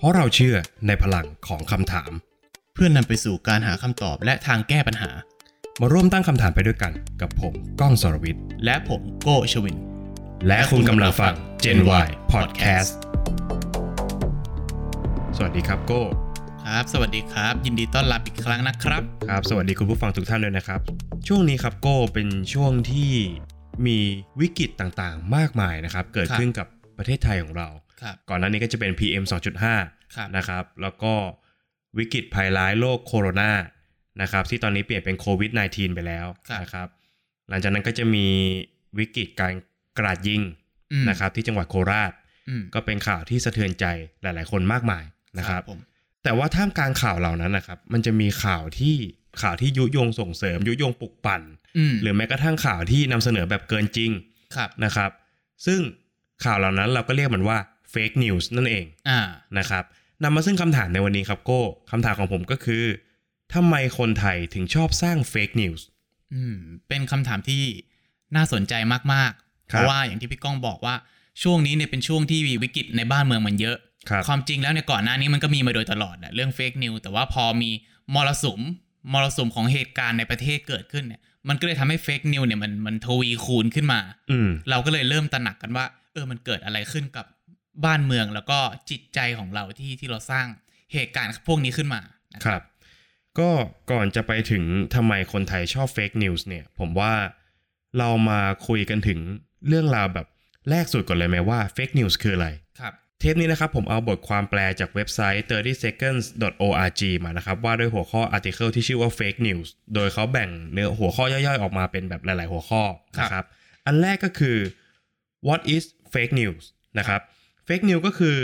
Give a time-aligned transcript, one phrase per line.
[0.00, 0.56] เพราะเราเชื่อ
[0.86, 2.10] ในพลังของคำถาม
[2.74, 5.10] เพื่อนนำไปสู่การหาคำตอบและทางแก้ปัญหา
[5.80, 9.76] มาร่วมตั้งคำถามไปด้วยกัน กับผมก้องสรวิทย์และผมโก้ชวิน
[10.46, 11.34] และคุณกำลังฟัง
[11.64, 12.92] Gen Y Podcast
[15.36, 16.02] สวัสดีครับโก้
[16.64, 20.80] ครับ สวัสดีครับ ยินดีต้อนรับอีกครั้งนะครับ ครับ สวัสดีคุณผู้ฟังทุกท่านด้วยนะครับ
[21.28, 23.12] ช่วงนี้ครับโก้เป็นช่วงที่
[23.86, 23.98] มี
[24.40, 26.66] วิกฤตต่างๆ มากมายนะครับ เกิดครับขึ้นกับ
[26.98, 27.87] ประเทศไทยของเราครับ
[28.30, 29.24] ก่อนหน้านี้ก็จะเป็น PM
[29.70, 31.14] 2.5ครับนะครับ แล้วก็
[31.98, 33.52] วิกฤตภัยร้ายโรคโคโรนา
[34.22, 36.88] นะครับ ที่ตอนนี้เปลี่ยนเป็นโควิด -19 ไปแล้วครับนะครับ
[37.48, 38.26] หลังจากนั้นก็จะมี
[38.98, 39.52] วิกฤตการ
[39.98, 40.42] กราดยิง
[40.92, 42.12] อืมนะครับ ที่จังหวัดโคราช
[42.48, 43.84] อืมก็เป็นข่าวที่สะเทือนใจ
[44.22, 45.04] หลาย ๆ คนมากมาย
[45.38, 45.78] นะครับผม
[46.24, 48.96] แต่ว่าท่ามกลางข่าวเหล่านั้นนะครับ มันจะมีข่าวที่
[49.42, 51.42] ข่าวที่ยุยงส่งเสริม ยุยงปลุกปั่น
[51.78, 54.10] อืมหรือแม้กระทั่งข่าวที่นำเสนอแบบเกินจริง
[54.56, 55.10] ครับนะครับ
[55.66, 55.80] ซึ่ง
[56.44, 57.58] ข่าวเหล่านั้นเราก็เรียกมันว่า
[57.90, 59.20] fake news นั่นเองอ่า
[59.58, 59.84] นะครับ
[60.22, 62.84] นำมาซึ่งคำถามในวันนี้ครับก้องคำถามของผมก็คือ
[63.54, 65.86] ทำไมคนไทยถึงชอบสร้าง fake news
[66.34, 66.56] อืม
[66.88, 67.62] เป็นคำถามที่
[68.36, 68.74] น่าสนใจ
[69.12, 70.94] มากๆครับเพราะว่าอย่างที่พี่ก้องบอกว่า
[71.42, 73.76] ช่วงนี้เนี่ยเป็นช่วงที่วิกฤตในบ้านเมืองมันเยอะ
[74.10, 77.70] ครับความจริงแล้วเนี่ยก่อนหน้านี้มันก็มีมาโดยตลอดแหละเรื่อง fake news แต่ว่าพอมี
[78.14, 78.60] มรสุม
[79.12, 84.00] มรสุมของเหตุการณ์ในประเทศเกิดขึ้นเนี่ยมันก็เลยทำให้ fake news เนี่ยมันมันทวีคูณขึ้นมา
[84.30, 87.26] อืมเราก็เลยเริ่มตระหนักกันว่า เออมันเกิดอะไรขึ้นกับ
[87.84, 88.58] บ้านเมืองแล้วก็
[88.90, 90.46] จิตใจของเราที่ที่เราสร้าง
[90.92, 92.00] เหตุการณ์พวกนี้ขึ้นมา
[92.34, 92.62] นะครับ
[93.38, 93.50] ก็
[93.92, 97.12] ก่อนจะไปถึงทำไมคนไทยชอบ fake news เนี่ย ผมว่า
[97.98, 99.18] เรามาคุยกันถึง
[99.68, 100.26] เรื่องราวแบบ
[100.70, 102.48] แรกสุดก่อนเลยไหมว่า fake news คืออะไร
[102.80, 112.82] ครับเทปนี้นะครับผมเอาบทความแปลจากเว็บไซต์ 30seconds.org มานะครับ ว่าด้วยหัวข้อ article ที่ชื่อว่า fake news โดยเขาแบ่งเนื้อหัวข้อย่อยๆ ออกมาเป็นแบบหลาย ๆ หัวข้อ
[113.16, 113.44] ครับนะครับ
[113.86, 114.56] อันแรกก็คือ
[115.48, 115.84] what is
[116.14, 116.64] fake news
[116.98, 117.20] นะครับ
[117.68, 118.36] fake news ก็คือ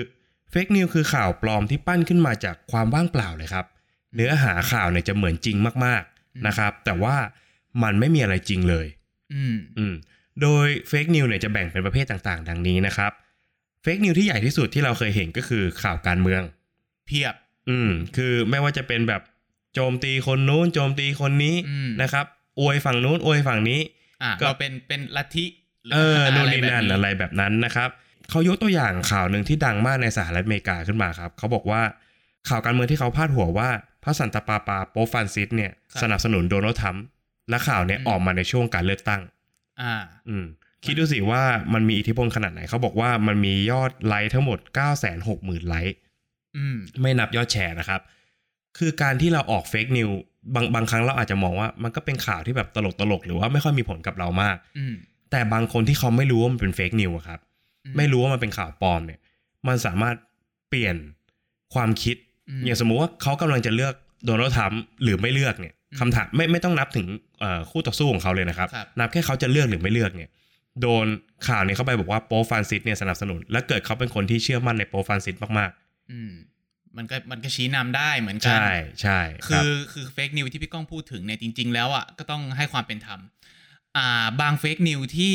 [0.53, 3.67] fake news คือข่าวปลอมที่ปั้นขึ้นมาจากความว่างเปล่าเลยครับ
[4.15, 7.17] เนื้อหาข่าวเนี่ยจะเหมือนจริงมากๆนะครับ แต่ว่า
[7.83, 8.87] มันไม่มีอะไรจริงเลย
[9.35, 9.95] อืมอืม
[10.43, 13.13] โดยเฟกนิวเนี่ยจะแบ่งเป็นประเภทต่างๆ ดังนี้นะครับ
[13.83, 16.43] เฟกนิวที่ใหญ่ที่สุดที่เราเคยเห็นก็คือข่าวการเมือง
[17.07, 17.35] เพียบ
[17.69, 19.23] อืม คือไม่ว่าจะเป็นแบบ
[19.75, 22.27] โจมตีคนนู้นโจมตีคนนี้อืมนะครับ
[22.61, 23.81] อวยฝั่งนู้นอวยฝั่งนี้
[24.23, 25.47] อะก็ก็เป็นเป็นลัทธิ
[25.87, 27.91] หรือเออนู่นไรนี่แบบนั่นอะไรแบบนั้นนะครับ
[28.31, 31.83] เขายกตัวอย่างข่าวหนึ่งที่ดังมากในสหรัฐอเมริกาขึ้นมาครับ เขาบอกว่า
[32.49, 33.69] ข่าวการเมืองที่เขาพาดหัวว่า
[34.05, 37.05] พระสันตะปาปาโปปฟรานซิสเนี่ยสนับสนุนโดนัลด์ทรัมป์
[37.51, 39.23] และข่าวเนี่ยออกมาในช่วงการเลือกตั้ง
[39.81, 39.95] อ่า
[40.29, 40.45] อืม
[40.85, 41.43] คิดดูสิว่า
[41.75, 45.97] มันมีอิทธิพลขนาดไหน เขาบอกว่ามันมียอดไลค์ทั้งหมด9 6 0 0 0 0ไลค์
[46.57, 48.01] อืมไม่นับยอดแชร์นะครับ
[48.79, 50.11] คือการที่เราออก fake news
[50.55, 54.95] บางบางครั้งเราอาจจะมองว่ามันก็เป็นข่าวที่แบบตลกตลกๆหรือว่าไม่ค่อยมีผลกับเรามากอืม
[55.31, 57.54] แต่บางคนที่เขาไม่รู้ว่ามันเป็น fake news ครับอืม
[57.97, 59.21] ไม่รู้ว่ามันเป็นข่าวปลอมเนี่ย
[59.69, 60.17] มันสามารถ
[60.69, 60.97] เปลี่ยน
[61.75, 62.17] ความคิด
[62.49, 63.95] อืมอย่างสมมุติว่าเขากำลังจะเลือก
[64.27, 67.07] โดนัลด์ทรัมป์หรือไม่เลือกเนี่ยอืมคำถามไม่ไม่ต้องนับถึง
[67.41, 70.31] เอ่อคู่ต่อสู้ของเขาเลยนะครับครับ นับแค่เขาจะเลือกหรือไม่เลือกเนี่ย
[70.83, 71.07] โดน
[71.49, 75.71] ข่าวนี้เข้าไปบอกว่าโป๊ปฟรานซิสเนี่ยสนับสนุน และเกิดเขาเป็นคนที่เชื่อมั่นในโป๊ปฟรานซิสมาก
[76.13, 76.33] อืม
[76.97, 78.69] มันก็มันก็ชี้นำได้เหมือนๆกัใช่
[79.03, 83.21] ใช่คืรับอคือเฟกนิวที่พี่ก้องพูดถึงเนี่ยจริง ๆ แล้วอะก็ต้องให้ความเป็นธรรม
[83.97, 85.35] อ่าบางเฟกนิวที่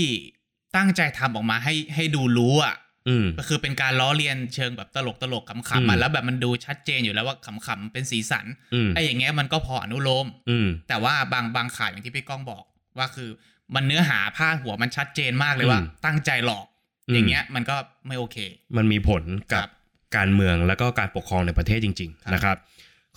[0.75, 2.75] ตั้งใจทำออกมาให้ให้ดูรู้อะ
[3.09, 12.63] อืมก็คือเป็นการล้อเลียนเชิงแบบตลกตลกๆขำอืๆมมาแล้วแบบมันดูชัดเจนอยู่แล้วว่าขำๆเป็นสีสันอืมไอ้อย่างเงี้ยมันก็พออนุโลมอืมแต่ว่าบางบางข่าวอย่างที่พี่ก้องบอก
[12.97, 13.29] ว่าคือ
[13.75, 16.65] มันเนื้อหาพาดหัวมันชัดเจนมากเลยว่าอืมตั้งใจหลอก
[17.07, 17.75] อืมอย่างเงี้ยมันก็
[18.07, 18.37] ไม่โอเค
[18.77, 19.71] มันมีผลกัครับบ
[20.17, 22.57] การเมืองแล้วก็การปกครองในประเทศจริงครับๆนะครับ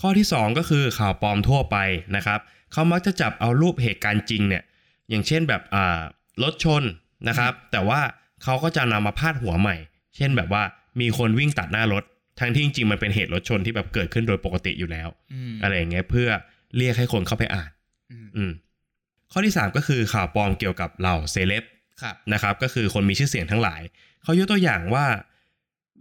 [0.00, 1.76] ข้อที่ 2 ก็คือข่าวปลอมทั่วไป
[2.16, 2.41] นะครับ
[2.72, 4.62] เขามักจะจับเอารูปเหตุการณ์จริงเนี่ย
[5.10, 6.00] อย่างเช่นแบบอ่า
[6.42, 6.82] รถชน
[7.28, 8.00] นะครับ แต่ว่า
[8.43, 9.77] เขาก็จะนำมาพาดหัวใหม่
[10.16, 10.62] เช่นแบบว่า
[11.00, 12.05] มีคนวิ่งตัดหน้ารถ
[12.41, 16.28] ทั้งที่จริงๆมันเป็นเหตุรถชนที่แบบเกิดขึ้นโดยปกติอยู่แล้วอืมอะไรอย่างเงี้ยเพื่อ
[16.77, 17.71] เรียกให้คนเข้าไปอ่าน
[18.12, 18.53] อืมอืม
[19.33, 21.65] ข้อที่ 3 ก็คือข่าวปลอมเกี่ยวกับเหล่าเซเลบ
[22.03, 23.83] ครับนะครับก็คือคนมีชื่อเสียงทั้งหลาย
[24.22, 25.06] เขายกตัวอย่างว่า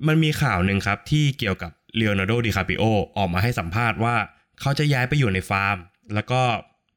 [0.08, 2.84] มันมีข่าวหนึ่งครับที่เกี่ยวกับเลโอนาร์โดดิคาปริโอ
[3.18, 4.16] ออกมาให้สัมภาษณ์ว่า
[4.62, 5.78] เขาจะย้ายไปอยู่ในฟาร์ม
[6.16, 6.42] แล้วก็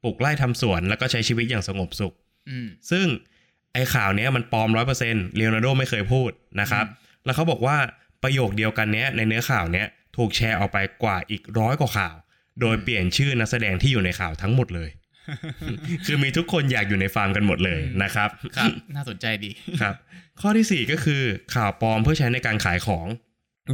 [0.02, 2.14] ปลูกไร่ทำสวนแล้วก็ใช้ชีวิตอย่างสงบสุข
[2.50, 3.06] อืมซึ่ง
[3.74, 6.30] ไอ้ข่าวเนี้ยมันปลอมร้อยเปอร์เซ็นต์เลโอนาร์โดไม่เคยพูด
[6.60, 7.76] นะครับอืมแล้วเขาบอกว่า
[8.22, 9.86] ประโยคเดียวกันเนี้ยในเนื้อข่าวเนี้ย
[10.16, 12.14] ถูกแชร์ออกไปกว่าอีกร้อยกว่าข่าว
[12.60, 14.90] โดยเปลี่ยนชื่อนักแสดงที่อยู่ในข่าวทั้งหมดเลย
[16.06, 19.50] คือมีทุกคนอยากอยู่ในฟาร์มกันหมดเลยนะครับ ครับ น่าสนใจดี
[19.80, 19.94] ครับ
[20.40, 21.22] ข้อที่ 4 ก็คือ
[21.54, 23.06] ข่าวปลอมเพื่อใช้ในการขายของ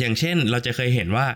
[0.00, 1.26] อย่างเช่นเราจะเคยเห็นว่า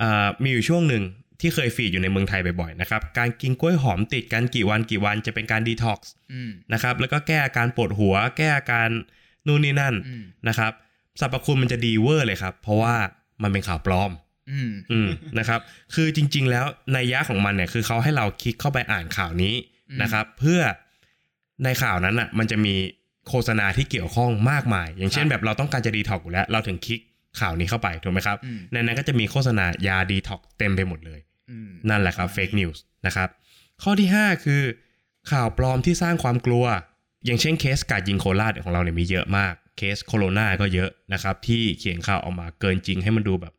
[0.00, 1.02] อ่ามีอยู่ช่วงหนึ่ง
[1.42, 8.88] ที่เคย feed อยู่ในเมืองไทยบ่อยๆนะครับการกินกล้วยหอมติดกันกี่วันกี่วันจะเป็นการดีท็อกซ์อืมนะครับแล้วก็แก้อาการปวดหัว แก้อาการ
[9.46, 10.72] นู่นนี่นั่นอืมนะครับ
[11.20, 12.94] สรรพคุณมันจะดี over เลยครับ เพราะว่า
[13.42, 14.12] มันเป็นข่าวปลอม
[14.50, 15.08] อืมอืม
[15.38, 15.60] นะครับ
[15.94, 16.64] คือจริง ๆ แล้ว
[16.96, 19.54] นัยยะของมันเนี่ยคือเขาให้เราคลิกเข้าไปอ่านข่าวนี้
[19.90, 20.60] อืมนะครับ เพื่อ
[21.64, 22.74] ในข่าวนั้นอะ มันจะมี
[23.28, 27.00] โฆษณาที่เกี่ยวข้องมากมาย อย่างเช่นแบบเราต้องการจะดีท็อกอยู่แล้ว เราถึงคลิก
[27.40, 31.31] ข่าวนี้เข้าไปถูกไหมครับอืมในนั้นก็จะมีโฆษณายาดีท็อกเต็มไปหมดเลยอืม
[31.90, 33.28] นั่นแหละครับ fake news นะครับ
[33.82, 34.62] ข้อที่ 5 คือ
[35.30, 36.64] ข่าวปลอมที่สร้างความกลัว
[37.24, 43.54] อย่างเช่นเคสการยิงโคราชของเราเนี่ยมีเยอะมาก เคสโคโรนาก็เยอะนะครับ ที่เขียนข่าวออกมาเกินจริงให้มันดูแบบ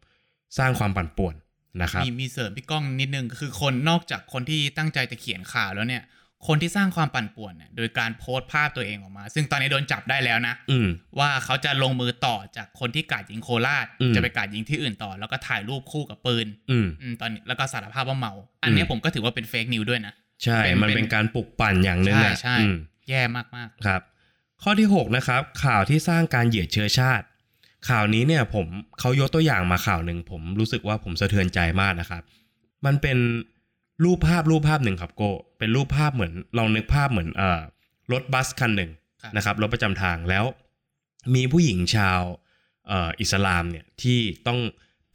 [0.58, 1.36] สร้างความปั่นป่วน
[1.82, 6.04] นะครับมีมีเสริมพี่ก้องนิดนึงคือคนนอกจากคนที่ตั้งใจจะเขียนข่าวแล้วเนี่ย
[6.48, 10.88] คนที่สร้างความปั่นป่วนเนี่ยโดยการโพสต์ภาพตัวเองออกมา ซึ่งตอนนี้โดนจับได้แล้วนะอืม
[11.20, 20.14] ว่าเขาจะลงมือต่อจากคนที่กราดยิงโคราชอืมจะไปกราดยิงที่อื่นต่อ แล้วก็ถ่ายรูปคู่กับปืนอืมอืมตอนนี้แล้วก็สารภาพว่าเมา อันเนี้ยอืมผมก็ถือว่าเป็นเฟกนิวด้วยนะ
[20.44, 22.76] ใช่เป็นมันเป็นเป็นการปลุกปั่นอย่างหนึ่งใช่อะใช่อืม
[23.10, 23.46] แย่มาก
[23.86, 24.02] ครับ
[24.64, 27.26] ข้อที่ 6 นะครับ ข่าวที่สร้างการเหยียดเชื้อชาติ
[27.90, 28.68] ข่าวนี้เนี่ยผม
[29.00, 32.24] เขายกตัวอย่างมาข่าวหนึ่งผมรู้สึกว่าผมสะเทือนใจมากนะครับ
[32.86, 33.18] มันเป็น
[34.04, 35.24] รูปภาพรูปภาพหนึ่งครับโก
[35.58, 37.62] เป็นรูปภาพเหมือนลองนึกภาพเหมือนเอ่อ
[38.12, 38.92] รถบัสคันหนึ่ง
[39.22, 40.46] ครับนะครับรถประจำทางแล้ว
[41.36, 42.22] มีผู้หญิงชาว
[42.88, 44.60] เอ่ออิสลามเนี่ยที่ต้อง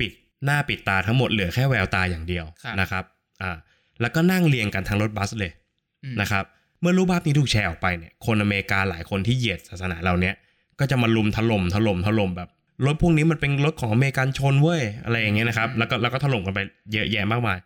[0.00, 0.12] ปิด
[0.44, 3.04] หน้าปิดตาทั้งหมดเหลือแค่แววตาอย่างเดียวครับนะครับ
[3.42, 3.56] อ่า
[4.00, 6.44] แล้วก็นั่งเรียงกันทั้งรถบัสเลยๆอืมนะครับ
[6.80, 10.34] เมื่อรูปภาพนี้ถูกแชร์ออกไปเนี่ยคนอเมริกาหลายคนที่เหยียดศาสนาเราเนี้ย
[10.80, 12.48] ก็จะมาลุมถล่มถล่มถล่มแบบ
[12.86, 16.60] รถพวกนี้มันเป็นรถของอเมริกันชนเว้ยอะไรอย่างเงี้ยนะครับแล้วก็แล้วก็ถล่มกันไป
[16.92, 17.58] เยอะแยะมากมาย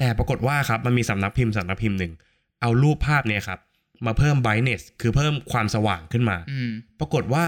[0.00, 2.12] แต่ปรากฏว่าครับมันมีสำนักพิมพ์สำนักพิมพ์หนึ่ง
[2.60, 3.60] เอารูปภาพเนี่ยครับ
[4.06, 6.70] มาเพิ่ม brightness คือเพิ่มความสว่างขึ้นมาอืม
[7.00, 7.44] ปรากฏว่า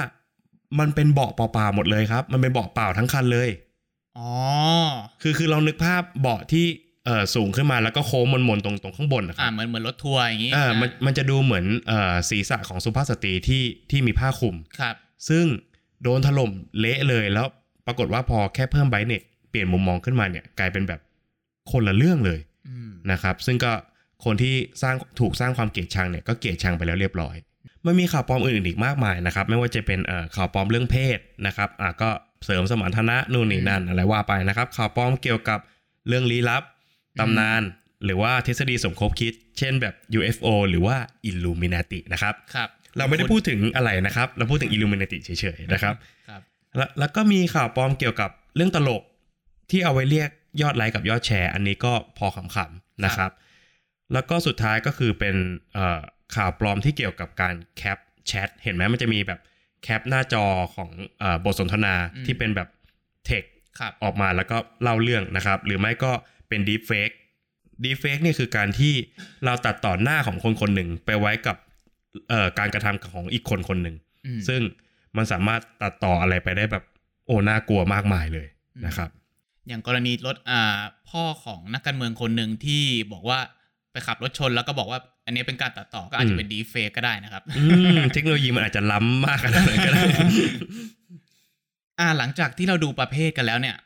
[0.79, 3.49] มันเป็นเบาะเปล่าๆหมดเลยครับ มันเป็นเบาะเปล่าทั้งคันเลย
[4.19, 4.31] อ๋อ
[5.23, 6.67] คือคือเรานึกภาพเบาะที่
[7.07, 14.95] เอ่อสูงขึ้นมาแล้วก็โค้งมนๆตรงตรงข้างบนนะคอ่ารับเหมือนเหมือนรถทัวร์อย่างงี้อ่ามันอะมันจะดูเหมือนเอ่อศีรษะของสุภาพสตรีที่ที่มีผ้าคลุมครับ
[15.29, 15.45] ซึ่ง
[16.03, 17.47] โดนถล่มเละเลยแล้ว
[17.87, 21.01] ปรากฏว่าพอแค่เพิ่มไบเน็ตเปลี่ยนมุมมองขึ้นมาเนี่ยกลายเป็นแบบ
[21.71, 23.73] คนละเรื่องเลยอืมนะครับ ซึ่งก็
[24.25, 27.37] คนที่สร้างถูกสร้างความเกลียดชังเนี่ยก็เกลียดชังไปแล้วเรียบร้อย
[27.87, 32.11] มันมีข่าวปลอมอื่นๆอีกมากมายนะครับ ไม่ว่าจะเป็นเอ่อข่าวปลอมเรื่องเพศนะครับอะก็
[32.45, 35.61] เสริมสมรรถนะนู่นนี่นั่นอะไรว่าไปนะครับ ข่าวปลอมเกี่ยวกับ
[36.09, 36.63] เรื่องลี้ลับ
[37.21, 37.63] ตำนาน
[38.05, 40.97] หรือว่าทฤษฎีสมคบคิด เช่นแบบ UFO หรือว่า
[41.31, 45.95] Illuminati นะครับครับ เราไม่ได้พูดถึงอะไรนะครับ เราพูดถึง Illuminati เฉยๆนะครับ
[46.29, 46.41] ครับ
[46.77, 49.03] แล้วแล้วก็มีข่าวปลอมเกี่ยวกับเรื่องตลก
[49.71, 53.31] ที่เอาไว้เรียก ยอดไลค์กับยอดแชร์ อันนี้ก็พอขำๆนะครับ
[54.13, 55.37] แล้วก็สุดท้ายก็คือเป็น
[55.75, 56.01] เอ่อ
[56.35, 59.41] ข่าวปลอมที่เกี่ยวกับการแคปแชทเห็นไหมมันจะมีแบบ
[59.83, 60.45] แคปหน้าจอ
[60.75, 62.69] ของเออบทสนทนาอืมที่เป็นแบบ
[63.27, 63.45] เทค
[63.79, 66.13] ครับออกมาแล้วก็เล่าเรื่องนะครับ หรือไม่ก็
[66.49, 67.15] เป็น deep fake
[67.85, 68.95] deep fake เนี่ยคือการที่
[69.45, 71.57] เราตัดต่อหน้าของคนคนหนึ่งไปไว้กับ
[72.29, 73.97] เอ่อการกระทำของอีกคนคนหนึ่ง
[74.27, 74.61] อืมซึ่ง
[75.17, 76.85] มันสามารถตัดต่ออะไรไปได้แบบ
[77.27, 78.47] โอ้น่ากลัวมากมายเลย
[78.87, 79.11] นะครับ
[79.69, 80.81] อย่างกรณีรถอ่า
[81.11, 82.83] พ่อของนักการเมืองคนหนึ่งที่
[83.13, 83.39] บอกว่า
[83.93, 87.65] ไปขับรถชนแล้วก็บอกว่า อันนี้เป็นการตัดต่อก็อาจอืจะมเป็นดีเฟกก็ได้นะครับอื
[87.99, 90.03] มเทคโนโลยีมันอาจจะล้ำมากขนาดนั้นก็ได้
[92.01, 93.77] อ่าหลังจากที่เราดูประเภทกันแล้วเนี่ย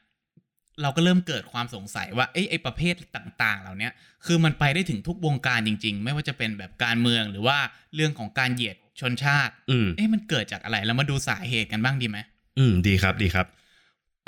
[0.82, 3.92] เราก็เริ่มเกิดความสงสัยว่าเอ้ยไอ้ประเภทต่างๆ เหล่าเนี้ย
[4.26, 7.58] คือมันไปได้ถึงทุกวงการจริง ๆ ไม่ว่าจะเป็นแบบการเมืองหรือว่า
[7.94, 12.18] เรื่องของการเหยียดชนชาติอืมเอ๊ะมันเกิดจากอะไรแล้วมาดูสาเหตุกันบ้างดีไหม
[12.58, 13.46] อืมดีครับดีครับ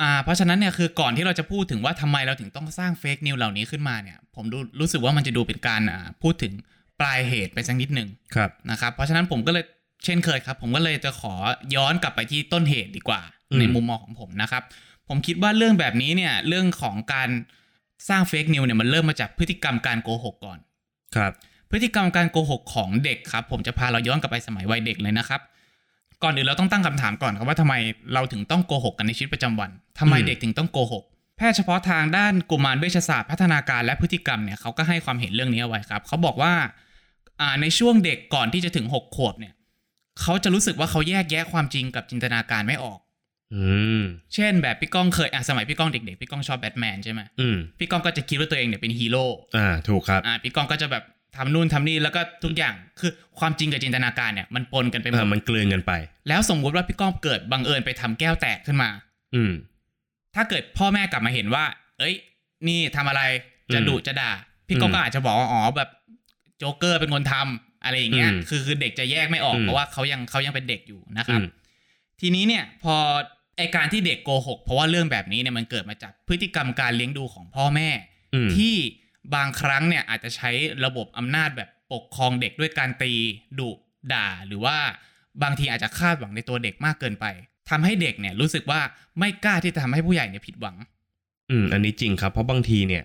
[0.01, 6.53] อ่าเพราะฉะนั้นเนี่ยคือก่อนที่เราจะพูดถึงว่าทำไมเราถึงต้องสร้างเฟกนิวเหล่านี้ขึ้นมาเนี่ยผมดูรู้สึกว่ามันจะดูเป็นการอ่าพูดถึง
[7.01, 9.65] ปลายเหตุไปสักนิดหนึ่งครับนะครับ เพราะฉะนั้นผมก็เลย
[10.05, 11.35] เช่นเคยครับ ผมก็เลยจะขอ
[11.75, 14.63] ย้อนกลับไปที่ต้นเหตุดีกว่าอืมในมุมมองของผมนะครับ
[15.09, 17.29] ผมคิดว่าเรื่องแบบนี้เนี่ยเรื่องของการ
[18.09, 20.59] สร้างเฟกนิวเนี่ยมันเริ่มมาจากพฤติกรรมการโกหกก่อน
[21.17, 21.33] ครับ
[21.71, 25.41] พฤติกรรมการโกหกของเด็กครับ ผมจะพาเราย้อนกลับไปสมัยวัยเด็กเลยนะครับ
[26.23, 27.75] ก่อนอื่นเราต้องตั้งคำถามก่อนครับว่าทำไม
[28.15, 31.05] เราถึงต้องโกหกกันในชีวิตประจำวันทำไมอืมเด็กถึงต้องโกหก
[31.37, 36.53] แพทย์เฉพาะทางด้านกุมารเวชศาสตร์พัฒนาการและพฤติกรรมเนี่ยเขาก็ให้ความเห็นเรื่องนี้เอาไว้ครับเขาบอกว่า
[37.41, 39.55] อ่าในช่วงเด็กก่อนที่จะถึงหกขวบเนี่ย
[40.23, 42.99] เขาจะรู้สึกว่าเขาแยกแยะความจริงกับจินตนาการไม่ออก
[43.55, 43.65] อื
[44.01, 44.03] ม
[44.35, 49.25] เช่นแบบพี่ก้องเคยอะสมัยพี่ก้องเด็กๆพี่ก้องชอบแบทแมนใช่ไหมอืมพี่ก้องก็จะคิดว่าตัวเองเนี่ยเป็นฮีโร่
[49.57, 51.05] อ่าถูกครับอ่าพี่ก้องก็จะแบบ
[51.37, 55.93] ทำนู่นทำนี่แล้วก็ทุกอย่างคือความจริงกับจินตนาการเนี่ยมันปนกันไปหมเอดอมันกลืนกันไป
[56.29, 58.91] แล้วสมมุติว่าพี่ก้องเกิดบังเอิญไปทำแก้วแตกขึ้นมา
[59.35, 59.53] อืม
[60.35, 61.65] ถ้าเกิดพ่อแม่กลับมาเห็นว่า
[61.99, 62.15] เอ้ย
[62.69, 63.23] นี่ทำอะไร
[63.75, 64.31] จะอืมดุจะด่า
[64.69, 65.91] พี่ก้องอืมก็อาจจะบอกว่าอ๋อแบบ
[66.59, 71.47] โจ๊กเกอร์เป็นคนทำอะไรอย่างเงี้ยอืมคือคือเด็กจะแยกไม่ออกอืมเพราะว่าเขายังเขายังเป็นเด็กอยู่นะครับอืม
[72.21, 72.95] ทีนี้เนี่ยพอ
[73.57, 77.89] ไอการที่เด็กโกหก เพราะว่าเรื่องแบบนี้เนี่ยมันเกิดมาจากพฤติกรรมการเลี้ยงดูของพ่อแม่
[78.35, 78.75] อืมที่
[79.35, 80.51] บางครั้งเนี่ยอาจจะใช้
[80.85, 83.13] ระบบอำนาจแบบปกครองเด็กด้วยการตี
[83.59, 83.71] ดุ
[84.13, 84.77] ด่า หรือว่า
[85.43, 87.27] บางทีอาจจะคาดหวังในตัวเด็กมากเกินไป
[87.71, 88.81] ทำให้เด็กเนี่ยรู้สึกว่า
[89.19, 90.77] ไม่กล้าที่จะทำให้ผู้ใหญ่เนี่ยผิดหวัง
[91.51, 93.05] อืม อันนี้จริงครับ เพราะบางทีเนี่ย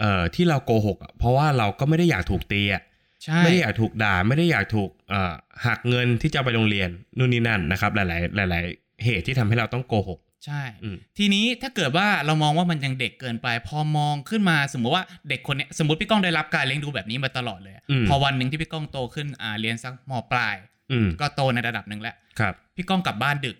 [0.00, 2.82] เอ่อที่เราโกหกอะเพราะว่าเราก็ไม่ได้อยากถูกตีอะ
[3.24, 5.32] ใช่ไม่ได้อยากถูกด่าไม่ได้อยากถูกเอ่อ
[5.66, 20.56] หักเงินที่จะเอาไปโรงเรียนนู่นนี่นั่นนะครับ หลาย ๆ หลาย ๆ เหตุที่ทำให้เราต้องโกหก ใช่อืมทีนี้ถ้าเกิดว่าเรามองว่ามันยังเด็กเกินไป พอมองขึ้นมาสมมติว่าเด็กคนเนี้ยสมมติพี่ก้องได้รับการเลี้ยงดูแบบนี้มาตลอดเลยอืมพอวันหนึ่งที่พี่ก้องโตขึ้นอ่าเรียนสักมปลาย
[20.92, 23.56] อืมก็โตในระดับหนึ่งแล้วครับ พี่ก้องกลับบ้านดึก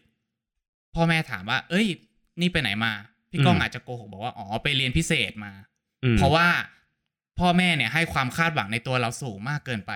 [0.95, 1.87] พ่อแม่ถามว่า เอ้ย
[2.41, 2.93] นี่ไปไหนมา
[3.31, 5.53] พี่ก้องอืมอาจจะโกหกบอกว่าอ๋อไปเรียนพิเศษมา
[6.05, 6.47] อืมเพราะว่า
[7.38, 9.93] พ่อแม่เนี่ยให้ความคาดหวังในตัวเราสูงมากเกินไป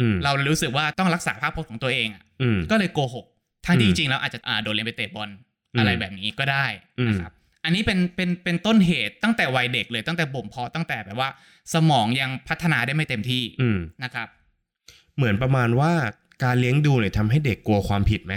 [0.00, 3.26] อืมเรารู้สึกว่าต้องรักษาภาพพจน์ของตัวเองอะอืมก็เลยโกหก
[3.66, 5.30] ทั้งที่อืจมริงๆแล้วอาจจะอ่าโดนเรียนไปเตะบอล
[5.74, 6.66] อืมอะไรแบบนี้ก็ได้
[7.00, 7.32] อืมนะครับ
[7.64, 11.30] อันนี้เป็นเป็นเป็นต้นเหตุตั้งแต่วัยเด็กเลยตั้งแต่บ่มเพาะตั้งแต่แบบว่า
[11.74, 14.28] สมองยังพัฒนาได้ไม่เต็มที่อืมนะครับ
[15.16, 15.92] เหมือนประมาณว่า
[16.44, 18.34] การเลี้ยงดูเนี่ยทำให้เด็กกลัวความผิดไหม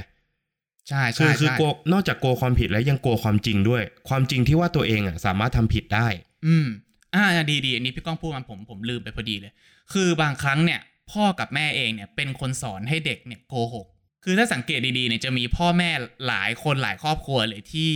[0.89, 6.07] ใช่คืใช่อคือใช่กลัวนอกจากกลัวความผิดแล้วยังกลัวความจริงด้วย ความจริงที่ว่าตัวเองอะสามารถทำผิดได้
[6.45, 6.67] อืม
[7.15, 9.53] อ่าดีดีอันนี้พี่ก้องพูดมาผมผมลืมไปพอดีเลย
[9.93, 10.79] คือบางครั้งเนี่ย
[11.11, 13.87] พ่อกับแม่เองเนี่ยเป็นคนสอนให้เด็กเนี่ยโกหก
[14.25, 15.89] คือถ้าสังเกตดีๆเนี่ยจะมีพ่อแม่
[16.27, 17.91] หลายคนหลายครอบครัวเลยที่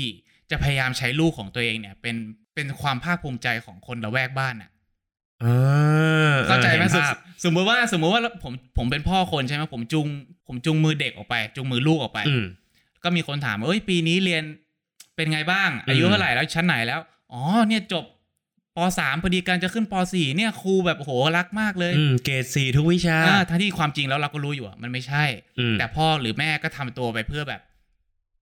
[0.52, 2.16] จะพยายามใช้ลูกของตัวเองเนี่ย เป็น
[2.56, 4.70] เป็นความภาคภูมิใจของคนละแวกบ้านน่ะ
[5.44, 10.08] อ่าเข้าใจไหมห็นสมภาพสมมติว่าสมมติว่าผมผมเป็นพ่อคนใช่ไหมผมจุง
[10.48, 12.46] ผมจุงมือเด็กออกไป จุงมือลูกออกไปอืม
[13.04, 14.44] ก็มีคนถามว่าเอ้ยปีนี้เรียน
[15.16, 17.00] เป็นไงบ้าง อายุอืมเท่าไหร่แล้วชั้นไหนแล้ว
[17.34, 18.06] อ๋อเนี่ยจบ
[18.80, 25.24] ปสามพอดีการจะขึ้นปสี่เนี่ยครูแบบโอ้โหรักมากเลยอืมเกรดสี่ทุกวิชาอ่าทั้งที่ความจริงแล้วเราก็รู้อยู่อะมันไม่ใช่
[25.60, 27.62] อืมแต่พ่อหรือแม่ก็ทำตัวไปเพื่อแบบ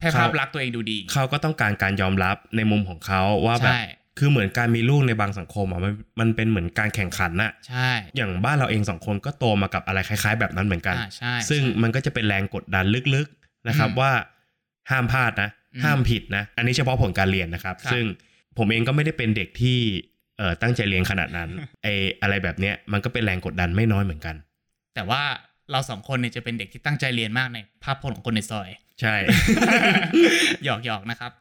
[0.01, 3.81] ให้เขาภาพลักษณ์ตัวเองดูดี เขาก็ต้องการการยอมรับในมุมของเขาว่าแบบใช่
[4.19, 14.11] คือเหมือนการมีลูกในบางสังคมอะมันมันเป็นเหมือนการแข่งขันน่ะใช่ อย่างบ้านเราเองสองคนก็โตมากับอะไรคล้าย ๆ แบบนั้นเหมือนกันอ่าใช่ซึ่งใช่มันก็จะเป็นแรงกดดันลึกๆนะครับอืมว่า
[14.91, 18.05] ห้ามพลาดนะอืมห้ามผิดนะ อันนี้เฉพาะผลการเรียนนะครับครับซึ่ง
[18.57, 19.79] ผมเองก็ไม่ได้เป็นเด็กที่
[20.37, 21.49] เอ่อตั้งใจเรียนขนาดนั้น
[21.83, 21.87] ไอ
[22.21, 24.35] อะไรแบบเนี้ยมันก็เป็นแรงกดดันไม่น้อยเหมือนกัน
[24.95, 25.21] แต่ว่า
[25.71, 28.69] เราสองคนเนี่ยจะเป็นเด็กที่ตั้งใจเรียนมากในภาพพจน์ของคนในซอย
[29.01, 29.15] ใช่
[30.65, 31.31] หยอกหยอกนะครับ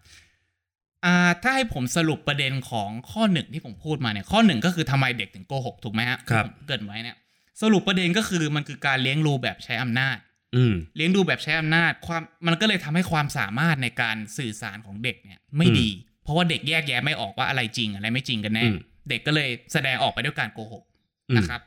[1.05, 7.17] อ่าถ้าให้ผมสรุปประเด็นของข้อหนึ่งที่ผมพูดมาเนี่ยข้อหนึ่งก็คือทำไมเด็กถึงโกหกถูกไหมฮะครับที่ผมเกรินไว้เนี่ย
[7.63, 10.17] สรุปประเด็นก็คือมันคือการเลี้ยงดูแบบใช้อำนาจ
[10.57, 15.89] อืมเลี้ยงดูแบบใช้อำนาจความมันก็เลยทำให้ความสามารถในการสื่อสารของเด็กเนี่ยไม่อืมดี
[16.27, 18.77] เพราะว่าเด็กแยกแยะไม่ออกว่าอะไรจริงอะไรไม่จริงกันแน่อืม
[19.09, 20.85] เด็กก็เลยแสดงออกไปด้วยการโกหก
[21.31, 21.61] อืมนะครับ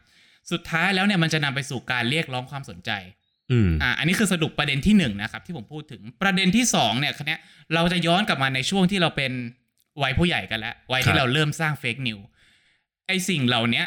[0.51, 2.91] สุดท้ายแล้วเนี่ยมันจะนำไปสู่การเรียกร้องความสนใจ
[3.51, 7.39] อืมอ่าอันนี้คือสรุปประเด็นที่หนึ่งนะครับ ที่ผมพูดถึงประเด็นที่สองเนี่ยคราวนี้
[7.73, 9.31] เราจะย้อนกลับมาในช่วงที่เราเป็น
[10.01, 12.19] วัยผู้ใหญ่กันแล้ววัยที่ครับเราเริ่มสร้าง fake news
[13.07, 13.85] ไอสิ่งเหล่าเนี้ย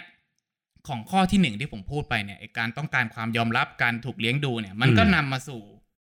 [0.89, 5.61] ของข้อที่หนึ่งที่ผมพูดไปเนี่ยไอการต้องการความยอมรับการถูกเลี้ยงดูเนี่ย มันก็นำมาสู่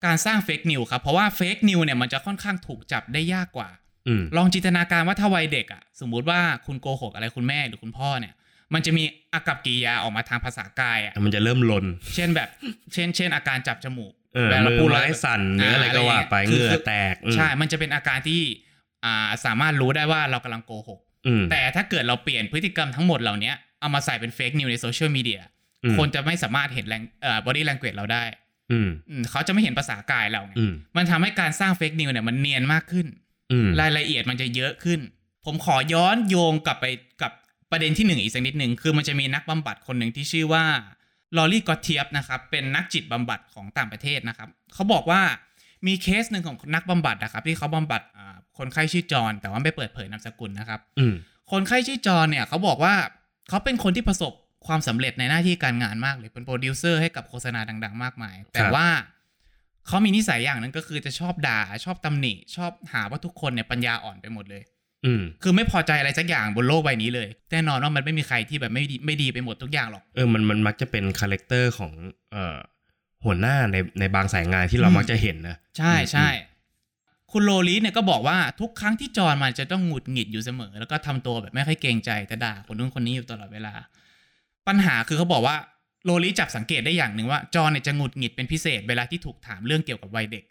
[0.06, 3.84] การสร้าง fake news ครับ เพราะว่า fake news เนี่ยมันจะค่อนข้างถูกจับได้ยากกว่าอืม
[4.37, 8.35] ลองจินตนาการว่าถ้าวัยเด็กอะสมมุติว่าคุณโกหกอะไรคุณแม่หรือคุณพ่อเนี่ย
[8.75, 11.85] มันจะมีอากัปกิริยาออกมาทางภาษากายอะมันจะเริ่มลน
[12.15, 12.49] เช่นแบบ
[12.93, 18.41] เช่น เช่นอาการจับจมูกเออเวลาพูดแล้วมือไม้สั่นหรืออะไรก็ว่าไปคืเหงื่อคือแตกอืมใช่ มันจะเป็นอาการที่
[19.05, 25.41] อ่าสามารถรู้ได้ว่าเรากำลังโกหกอืมแต่ถ้าเกิดเราเปลี่ยนพฤติกรรมทั้งหมดเหล่านี้เอามาใส่เป็น fake news ในโซเชียลมีเดีย
[25.85, 28.25] อืมคนจะไม่สามารถเห็นแรงเอ่อ body language เราได้
[28.73, 33.24] อืมอืมเขาจะไม่เห็นภาษากายเราไงอืมมันทำให้การสร้าง fake news เนี่ยมันเนียนมากขึ้นอืม
[33.81, 35.01] รายละเอียดมันจะเยอะขึ้น
[35.45, 36.87] ผมขอย้อนโยงกลับไป
[37.23, 37.33] กับ
[37.71, 40.65] ประเด็นที่หนึ่งอีกสักนิดหนึ่งคือมันจะมีนักบำบัดคนหนึ่งที่ชื่อว่า
[41.37, 45.23] Lori Gottlieb นะครับ เป็นนักจิตบำบัดของต่างประเทศนะครับ เขาบอกว่า
[45.87, 51.15] มีเคสหนึ่งของนักบำบัดนะครับ ที่เขาบำบัดอ่าคนไข้ชื่อจอห์นแต่ว่าไม่เปิดเผยนามสกุลนะครับอืม
[51.53, 52.95] คนไข้ชื่อจอห์นเนี่ยเขาบอกว่า
[53.49, 54.33] เขาเป็นคนที่ประสบ
[54.67, 58.87] ความสำเร็จในหน้าที่การงานมากเลยเป็นโปรดิวเซอร์ให้กับโฆษณาดัง ๆ มากมาย แต่ว่า
[59.87, 64.62] เขามีนิสัยอย่างหนึ่งก็คือจะชอบด่าชอบตำหนิ ชอบหาว่าทุกคนเนี่ยปัญญาอ่อนไปหมดเลย
[65.05, 71.93] อืมคือไม่พอใจอะไรสักอย่างบนโลกใบนี้เลยแน่นอนว่ามันไม่มีใครที่แบบไม่ดีไม่ดีไปหมดทุกอย่างหรอกเออมันมันมักจะเป็น character ของ
[72.33, 72.57] เอ่อ
[73.25, 76.29] หัวหน้าในในบางสายงานที่เราอืมมักจะเห็นนะใช่อืมใช่
[77.33, 83.73] คุณ Lori เนี่ยก็บอกว่าทุกครั้งที่จอห์นมันจะต้องหงุดหงิดอยู่เสมอ แล้วก็ทำตัวแบบไม่ค่อยเกรงใจแต่ด่าคนนู้นคนนี้อยู่ตลอดเวลา
[84.69, 85.57] ปัญหาคือเขาบอกว่า
[86.05, 90.45] โลลิจับสังเกตได้อย่างหนึ่งว่า จอห์นเนี่ยจะหงุดหงิดเป็นพิเศษเวลาที่ถูกถามเรื่องเกี่ยวกับวัยเด็ก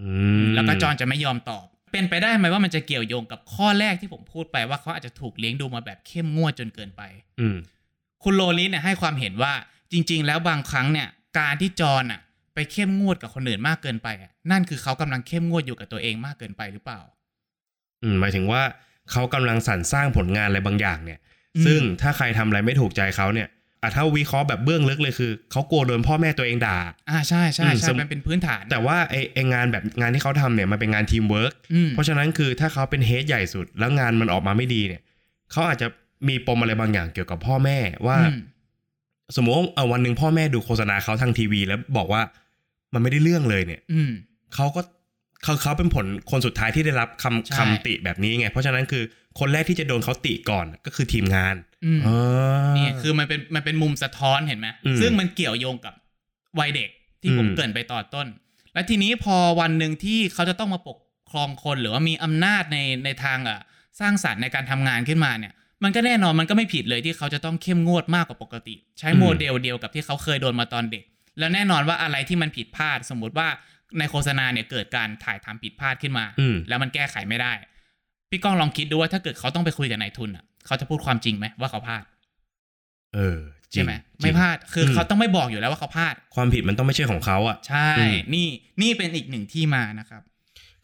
[0.00, 0.08] อื
[0.44, 7.02] มแล้วก็จอห์นจะไม่ยอมตอบ เป็นไปได้ไหมว่ามันจะเกี่ยวโยงกับข้อแรกที่ผมพูดไปว่าเขาอาจจะถูกเลี้ยงดูมาแบบเข้มงวดจนเกินไป
[7.40, 7.56] อืม
[8.22, 9.52] คุณโลลิเนี่ยให้ความเห็นว่า
[9.92, 12.20] จริง ๆ แล้วบางครั้งเนี่ย การที่จอห์นอะ
[12.54, 17.00] ไปเข้มงวดกับคนอื่นมากเกินไปอะนั่นคือเขากำลังเข้มงวดอยู่กับตัวเองมากเกินไปหรือเปล่า
[18.02, 18.62] อืมหมายถึงว่า
[19.10, 21.18] เขากำลังสรรสร้างผลงานอะไรบางอย่างเนี่ย
[21.56, 23.48] อืมซึ่งถ้าใครทำอะไรไม่ถูกใจเขาเนี่ย
[23.84, 26.78] อะถ้าวิเคราะห์แบบเบื้องลึกเลยคือเขากลัวโดนพ่อแม่ตัวเองด่า
[27.10, 35.02] อ่าใช่ใช่อืมใช่สมมันเป็นพื้นฐาน แต่ว่าไอไองานแบบงานที่เขาทำเนี่ยมันเป็นงานทีมเวิร์กอืมเพราะฉะนั้นคือถ้าเขาเป็น head ใหญ่สุด แล้วงานมันออกมาไม่ดีเนี่ย
[35.52, 35.86] เขาอาจจะ
[36.28, 38.38] มีปมอะไรบางอย่างเกี่ยวกับพ่อแม่ว่าอืม
[39.36, 42.22] สมมติว่าเอาวันหนึ่งพ่อแม่ดูโฆษณาเขาทางทีวี แล้วบอกว่า
[42.94, 44.10] มันไม่ได้เรื่องเลยเนี่ย อืม
[44.54, 44.80] เขาก็
[45.42, 49.02] เขาเขาเป็นผลคนสุดท้ายที่ได้รับคำใช่คำติแบบนี้ไง เพราะฉะนั้นคือ
[49.38, 52.16] คนแรกที่จะโดนเขาติก่อนก็คือทีมงานอืมอ๋อ
[52.76, 55.94] นี่คือมันเป็นมันเป็นมุมสะท้อนเห็นไหมอืมซึ่งมันเกี่ยวโยงกับ
[56.58, 58.26] วัยเด็กที่ผมอืมเกรินไปต่อนต้น
[58.74, 60.98] และทีนี้พอวันหนึ่งที่เขาจะต้องมาปก
[61.30, 63.58] ครองคนหรือว่ามีอำนาจในในทางอะ
[64.00, 65.52] สร้างสรรค์ในการทำงานขึ้นมาเนี่ย
[65.84, 71.04] มันก็แน่นอนมันก็ไม่ผิดเลยที่เขาจะต้องเข้มงวดมากกว่าปกติ ใช้โมเดลเดียวกับที่เขาเคยโดนมาตอนเด็ก
[71.38, 73.48] แล้วแน่นอนว่าอะไรที่มันผิดพลาด สมมุติว่า
[73.98, 77.52] ในโฆษณาเนี่ยเกิดการถ่ายทำผิดพลาดขึ้นมาอืมแล้วมันแก้ไขไม่ได้
[78.34, 82.02] พี่ก้องลองคิดดูว่าถ้าเกิดเขาต้องไปคุยกับนายทุนอะเขาจะพูดความจริงไหมว่าเขาพลาด
[83.14, 83.38] เออ
[83.72, 88.46] จริใช่ไหมจริงไม่พลาดคืออืมเขาต้องไม่บอกอยู่แล้วว่าเขาพลาด ความผิดมันต้องไม่ใช่ของเขาอะ ใช่อืมนี่
[88.82, 90.22] นี่เป็นอีกหนึ่งที่มานะครับ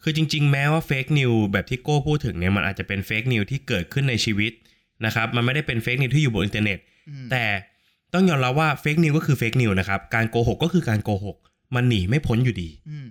[0.03, 4.51] คือจริง ๆ แม้ว่า fake news แบบที่โก้พูดถึงเนี่ยมันอาจจะเป็น fake news ที่เกิดขึ้นในชีวิต
[5.05, 6.79] นะครับ มันไม่ได้เป็น fake news ที่อยู่บนอินเทอร์เน็ต
[7.09, 7.45] อืมแต่
[8.13, 11.37] ต้องยอมรับว่า fake news ก็คือ fake news นะครับ การโกหกก็คือการโกหก
[11.75, 13.07] มันหนีไม่พ้นอยู่ดีอืม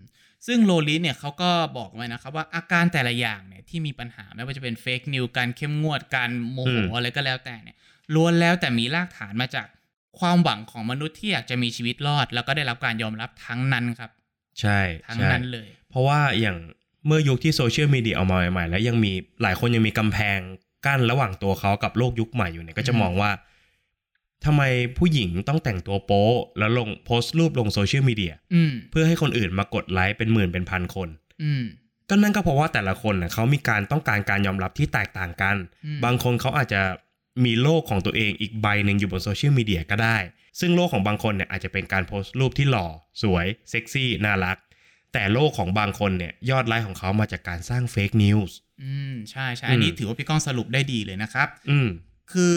[0.46, 7.76] ซึ่ง Lori เนี่ยเขาก็บอกไว้นะครับว่าอาการแต่ละอย่างเนี่ยที่มีปัญหาไม่ว่าจะเป็น fake news การเข้มงวดการโมโหอืมอะไรก็แล้วแต่เนี่ย
[8.14, 9.66] ล้วนแล้วแต่มีรากฐานมาจาก
[10.20, 14.10] ความหวังของมนุษย์ที่อยากจะมีชีวิตรอด แล้วก็ได้รับการยอมรับทั้งนั้นครับ
[14.60, 14.78] ใช่
[15.08, 16.56] ทั้งใช่นั้นเลย เพราะว่าอย่าง
[17.06, 20.38] เมื่อยุคที่โซเชียลมีเดียเอามาใหม่ๆแล้วยังมีหลายคนยังมีกำแพง
[20.86, 23.30] กั้นระหว่างตัวเขากับโลกยุคใหม่อยู่เนี่ยก็จะอืมมองว่า
[24.44, 24.62] ทำไม
[24.98, 31.08] ผู้หญิงต้องแต่งตัวโป๊แล้วลงโพสต์รูปลงโซเชียลมีเดียอืมเพื่อให้คนอื่นมากดไลค์เป็นหมื่นเป็นพันคน
[31.42, 31.64] อืม
[32.08, 35.56] ก็นั่นก็เพราะว่าแต่ละคนน่ะเขามีการต้องการการยอมรับที่แตกต่างกัน
[35.86, 36.82] อืมบางคนเขาอาจจะ
[37.44, 40.16] มีโลกของตัวเองอีกใบหนึ่งอยู่บนโซเชียลมีเดียก็ได้
[40.60, 42.86] ซึ่งโลกของบางคนเนี่ยอาจจะเป็นการโพสต์รูปที่หล่อ
[43.22, 44.56] สวย เซ็กซี่ น่ารัก
[45.12, 51.88] แต่โลกของบางคนเนี่ยยอดไลค์ของเขามาจากการสร้าง fake news อืมใช่ใช่อืมอันนี้ถือว่าพี่ก้องสรุปได้ดีเลยนะครับ อืม
[52.32, 52.52] คือ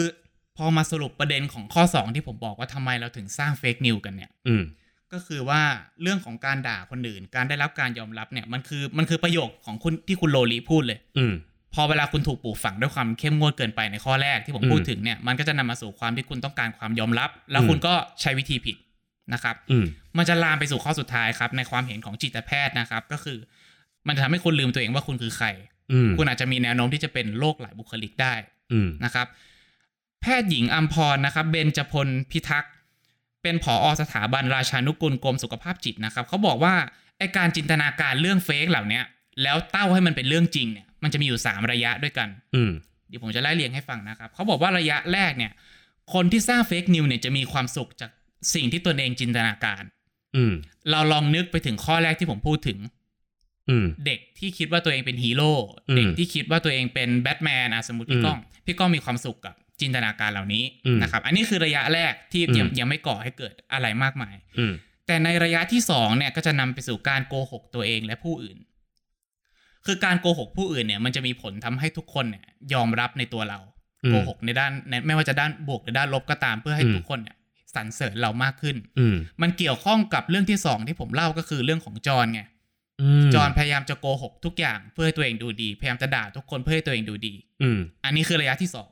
[0.56, 4.64] พอมาสรุปประเด็นของข้อ 2 ที่ผมบอกว่าทำไมเราถึงสร้างเฟกนิวกันเนี่ย อืม
[5.12, 5.60] ก็คือว่า
[6.02, 11.34] เรื่องของการด่าคนอื่น การได้รับการยอมรับเนี่ยมันคือมันคือประโยคของคุณที่คุณโลลีพูดเลย อืม
[11.74, 18.76] พอเวลาคุณถูกปลูกฝังด้วยความเข้มงวดเกินไปในข้อแรกที่ผมอืมพูดถึงเนี่ยมันก็จะนำมาสู่ความที่คุณต้องการความยอมรับ แล้วอืมคุณก็ใช้วิธีผิด
[19.32, 19.84] นะครับอืม
[20.18, 23.38] มันจะลามไปสู่ข้อสุดท้ายครับ ในความเห็นของจิตแพทย์นะครับ ก็คือ
[24.06, 25.46] มันจะทำให้คุณลืมตัวเองว่าคุณคือใคร
[25.92, 28.34] อืมคุณอาจจะมีแนวโน้มที่จะเป็นโรคหลายบุคลิกได้
[28.72, 29.26] อืมนะครับ
[30.24, 32.72] แพทย์หญิงอัมพรนะครับเบญจพลพิทักษ์
[33.42, 36.74] เป็นผออสถาบันราชานุกูลกรมสุขภาพจิตนะครับเขาบอกว่า
[37.18, 39.04] ไอการจินตนาการเรื่องเฟกเหล่าเนี้ย
[39.42, 42.72] แล้วเต้าให้มันเป็นเรื่องจริงเนี่ยมันจะมีอยู่ 3 ระยะด้วยกัน อืม
[43.08, 45.52] เดี๋ยวผมจะไล่เรียงให้ฟังนะครับเขาบอกว่าระยะแรกเนี่ย
[46.14, 48.10] คนที่สร้างเฟกนิวเนี่ยจะมีความสุขจาก
[48.54, 49.82] สิ่งที่ตนเองจินตนาการ
[50.36, 50.52] อืม
[50.90, 52.78] เราลองนึกไปถึงข้อแรกที่ผมพูดถึง
[53.68, 55.52] อืมเด็กที่คิดว่าตัวเองเป็นฮีโร่
[55.88, 64.72] อืมเด็กที่คิดว่าตัวเองเป็นแบทแมนอะสมมติพี่อืมก้องพี่ก้องมีความสุขกับ จินตนาการเหล่านี้อืมนะครับ อันนี้คือระยะแรกที่อืมยังยังไม่ก่อให้เกิดอะไรมากมายอืม
[65.06, 68.58] แต่ในระยะที่สองเนี่ยก็จะนำไปสู่การโกหกตัวเองและผู้อื่น
[69.86, 73.58] คือการโกหกผู้อื่นเนี่ย มันจะมีผลทำให้ทุกคนเนี่ยยอมรับในตัวเรา
[74.04, 77.36] อืมโกหกในด้านในไม่ว่าจะด้านบวกหรือด้านลบก็ตามเพื่อให้อืมทุกคนเนี่ย
[77.74, 82.40] สรรเสริญเรามากขึ้นอืมมันเกี่ยวข้องกับเรื่องที่สองที่ผมเล่าก็คือเรื่องของจอห์นไง
[83.00, 88.90] อืมจอห์นพยายามจะโกหกทุกอย่างเพื่อให้ตัวเองดูดี พยายามจะด่าทุกคนเพื่อให้ตัวเองดูดีอืมอันนี้คือระยะที่สอง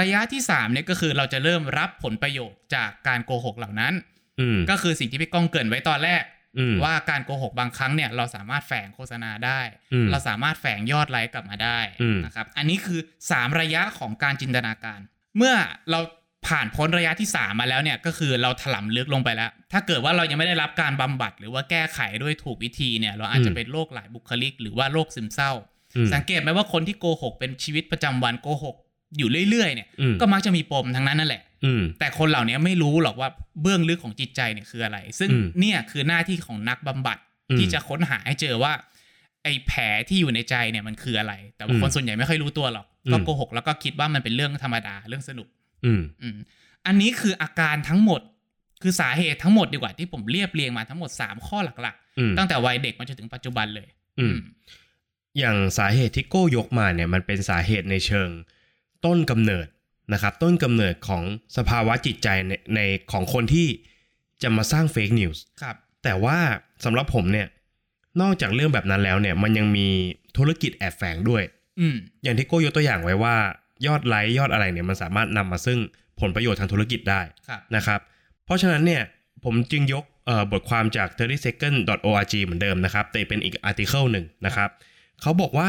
[0.00, 3.94] ระยะที่สามเนี่ยก็คือเราจะเริ่มรับผลประโยชน์จากการโกหกเหล่านั้น
[4.40, 6.22] อืมก็คือสิ่งที่พี่ก้องเกรินไว้ตอนแรก
[6.58, 9.60] อืมว่าการโกหกบางครั้งเนี่ยเราสามารถแฝงโฆษณาได้
[9.92, 15.00] อืมเราสามารถแฝงยอดไลค์กลับมาได้อืมนะครับอันนี้คือสามระยะของการจินตนาการ
[15.36, 15.54] เมื่อ
[15.90, 16.00] เรา
[16.48, 25.52] ผ่านพ้นระยะที่สามมาแล้วเนี่ยก็คือเราถลำลึกลงไปแล้ว ถ้าเกิดว่าเรายังไม่ได้รับการบำบัด หรือว่าแก้ไขด้วยถูกวิธีเนี่ยเราอาจจะเป็นโรคหลายบุคลิก หรือว่าโรคซึมเศร้า
[25.96, 28.76] อืมสังเกตไหมว่าคนที่โกหกเป็นชีวิตประจำวันโกหก
[29.18, 33.28] อยู่เรื่อยๆเนี่ยอืมก็มักจะมีปมทั้งนั้นนั่นแหละอืมแต่คนเหล่านี้ไม่รู้หรอกว่า
[33.62, 37.18] เบื้องลึกของจิตใจเนี่ยคืออะไร ซึ่งอืมเนี่ยคือหน้าที่ของนักบำบัด
[37.50, 38.72] อืมที่จะค้นหาให้เจอว่า
[39.42, 45.48] ไอ้แผลที่อยู่ในใจเนี่ยมันคืออะไร แต่ว่าอืมคนส่วนใหญ่ไม่ค่อยรู้ตัวหรอกอืมก็โกหกแล้วก็คิดว่ามันเป็นเรื่องธรรมดาเรื่องสนุก
[45.84, 46.36] อืมอืม
[46.86, 48.20] อันนี้คืออาการทั้งหมด
[48.82, 53.88] คือสาเหตุทั้งหมดดีกว่าที่ผมเรียบเรียงมาทั้งหมด3ข้อหลักอืมๆตั้งแต่วัยเด็กมาจนถึงปัจจุบันเลย
[54.20, 54.36] อืม
[55.38, 58.30] อย่างสาเหตุที่โก้ยกมาเนี่ย มันเป็นสาเหตุในเชิง
[59.06, 59.66] ต้นกำเนิด
[60.12, 61.22] นะครับ ต้นกำเนิดของ
[61.56, 62.80] สภาวะจิตใจในใน
[63.12, 63.68] ของคนที่
[64.42, 66.38] จะมาสร้างเฟกนิวส์ครับแต่ว่า
[66.84, 67.46] สำหรับผมเนี่ย
[68.20, 69.88] นอกจากเรื่องแบบนั้นแล้วเนี่ย มันยังมี
[70.36, 71.42] ธุรกิจแอบแฝงด้วย
[71.80, 73.36] อืมอย่างที่โก้ยกตัวอย่างไว้ว่า
[73.86, 75.78] ยอดไลค์ยอดอะไรเนี่ยมันสามารถนำมาซึ่ง
[76.20, 78.00] ผลประโยชน์ทางธุรกิจได้ครับนะครับ
[78.44, 79.02] เพราะฉะนั้นเนี่ย
[79.44, 84.70] ผมจึงยกเอ่อบทความจาก 30second.org เหมือนเดิมนะครับ แต่เป็นอีก article หนึ่งนะครับ
[85.22, 85.68] เขาบอกว่า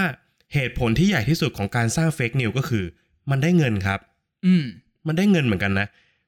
[0.53, 2.85] เหตุผลที่ใหญ่ที่สุดของการสร้าง fake news ก็คือ
[3.31, 3.99] มันได้เงินครับ
[4.45, 4.63] อืม
[5.07, 5.87] มันได้เงินเหมือนกันนะ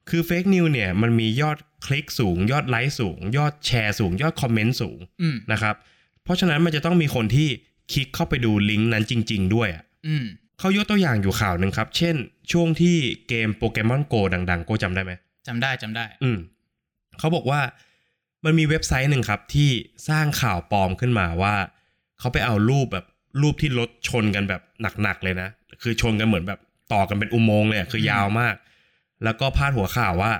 [0.09, 5.75] คือ fake news เนี่ย มันมียอดคลิกสูง ยอดไลค์สูง ยอดแชร์สูง ยอดคอมเมนต์สูงอืมนะครับ
[6.23, 7.49] เพราะฉะนั้นมันจะต้องมีคนที่
[7.91, 10.25] คลิกเข้าไปดูลิงก์นั้นจริง ๆ ด้วยอะอืม
[10.59, 12.15] เขายกตัวอย่างอยู่ข่าวหนึ่งครับ เช่น
[12.51, 12.95] ช่วงที่
[13.27, 15.12] เกมโปเกมอนโกดังๆโกจำได้ไหม
[15.47, 16.38] จำได้จำได้ อืม
[17.19, 17.62] เขาบอกว่า
[18.45, 19.69] มันมีเว็บไซต์หนึ่งครับที่
[20.09, 21.55] สร้างข่าวปลอมขึ้นมาว่า
[22.19, 23.05] เขาไปเอารูปแบบ
[23.41, 24.62] รูปที่รถชนกันแบบ
[25.03, 25.49] หนักๆเลยนะ
[25.81, 26.59] คือชนกันเหมือนแบบ
[26.93, 28.56] ต่อกันเป็นอุโมงค์เลยอะคือยาวมาก
[29.23, 30.32] แล้วก็พาดหัวข่าวว่า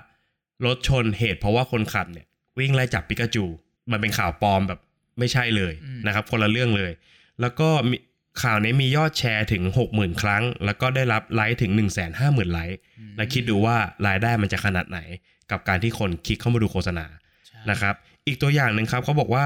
[0.66, 2.26] รถชนเหตุเพราะว่าคนขับเนี่ย
[2.60, 3.46] วิ่งไล่จับปิกาจู
[3.92, 4.80] มันเป็นข่าวปลอมแบบ
[5.20, 6.92] ไม่ใช่เลยอืมนะครับ คนละเรื่องเลย
[7.42, 7.96] แล้วก็มี
[8.44, 11.72] ข่าวนี้มียอดแชร์ถึง 60,000 ครั้ง แล้วก็ได้รับไลค์ถึง
[12.12, 12.80] 150,000ไลค์
[13.18, 15.00] และคิดดูว่ารายได้มันจะขนาดไหน
[15.52, 17.06] กับการที่คนคลิกเข้ามาดูโฆษณา
[17.48, 17.96] ใช่นะครับ
[18.28, 19.46] อีกตัวอย่างหนึ่งครับเขาบอกว่า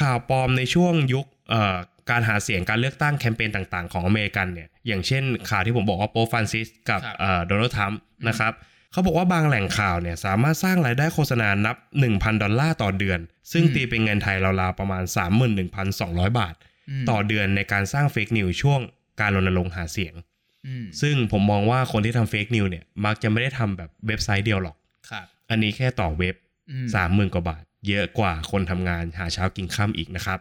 [0.00, 1.76] ข่าวปลอมในช่วงยุคเอ่อ
[2.10, 8.52] การหาเสียงการเลือกตั้งแคมเปญต่างๆ ของอเมริกันเนี่ยอย่างเช่นข่าวที่ผมบอกว่าโปฟรานซิสกับเอ่อโดนัลด์ทรัมป์นะครับ
[8.92, 11.76] เขาบอกว่าบางแหล่งข่าวเนี่ยสามารถสร้างรายได้โฆษณานับ
[12.08, 13.20] 1,000 ดอลลาร์ต่อเดือน
[13.52, 15.02] ซึ่งตีเป็นเงินไทยราวๆประมาณ
[15.70, 16.54] 31,200 บาทอื
[17.02, 18.80] มต่อเดือนในการสร้าง fake news ช่วง
[19.20, 20.14] การรณรงค์หาเสียง
[20.66, 24.76] อืมซึ่งผมมองว่าคนที่ทำ fake news เนี่ยมักจะไม่ได้ทำแบบเว็บไซต์เดียวหรอก
[25.10, 26.34] ครับอันนี้แค่ต่อเว็บ
[26.70, 30.38] อืมสามหมื่นกว่าบาท เยอะกว่าคนทำงานหาเช้ากินค่ำอีกนะครับ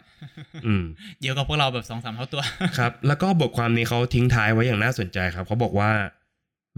[0.65, 0.83] อืม
[1.21, 2.41] เยอะกว่าพวกเราแบบสองสามเท่าตัว
[2.77, 5.91] ครับ แล้วก็บทความนี้เขาทิ้งท้ายไว้อย่างน่าสนใจครับเขาบอกว่า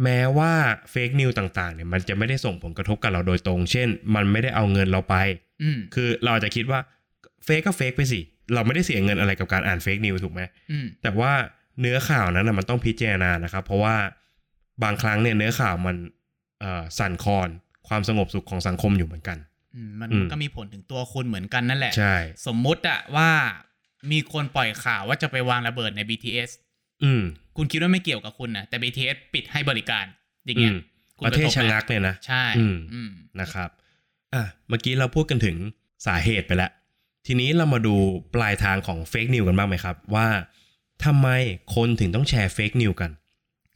[0.03, 0.51] แม้ว่า
[0.91, 5.15] เฟกนิวต่างๆเนี่ยมันจะไม่ได้ส่งผลกระทบกับเราโดยตรง เช่น มันไม่ได้เอาเงินเราไป
[5.63, 6.79] อืมคือเราอาจจะคิดว่า
[7.43, 8.19] เฟกก็เฟกไปสิ
[8.53, 11.33] เราไม่ได้เสียเงินอะไรกับการอ่านเฟกนิวถูกไหมอืมแต่ว่า
[11.79, 13.95] เนื้อข่าวนั้นนะมันต้องพิจารณานะครับ เพราะว่า
[14.83, 15.95] บางครั้งเนี่ยเนื้อข่าวมัน
[16.61, 17.49] เอ่อสั่นคลอน
[17.87, 19.54] ความสงบสุขของสังคมอยู่เหมือนกันอื
[19.87, 22.15] มมันอืมก็มีผลถึงตัวคุณเหมือนกันนั่นแหละ ใช่
[22.47, 23.29] สมมุติอะว่า
[24.11, 26.49] มีคนปล่อยข่าวว่าจะไปวางระเบิดใน BTS
[27.03, 27.21] อืม
[27.57, 30.05] คุณคิดว่าไม่เกี่ยวกับคุณนะแต่ BTS ปิดให้บริการ
[30.45, 30.77] อย่างเงี้ยอืม
[31.17, 33.11] คุณประเทศกับชะงักไหมเลยนะ ใช่อืมอืม
[33.41, 33.69] นะครับ
[34.33, 35.55] อะ เมื่อกี้เราพูดกันถึง
[36.05, 36.71] สาเหตุไปแล้ว
[37.27, 37.95] ทีนี้เรามาดู
[38.35, 40.27] ปลายทางของ fake news กันบ้างไหมครับ ว่า
[41.05, 41.27] ทำไม
[41.75, 43.11] คนถึงต้องแชร์ fake news กัน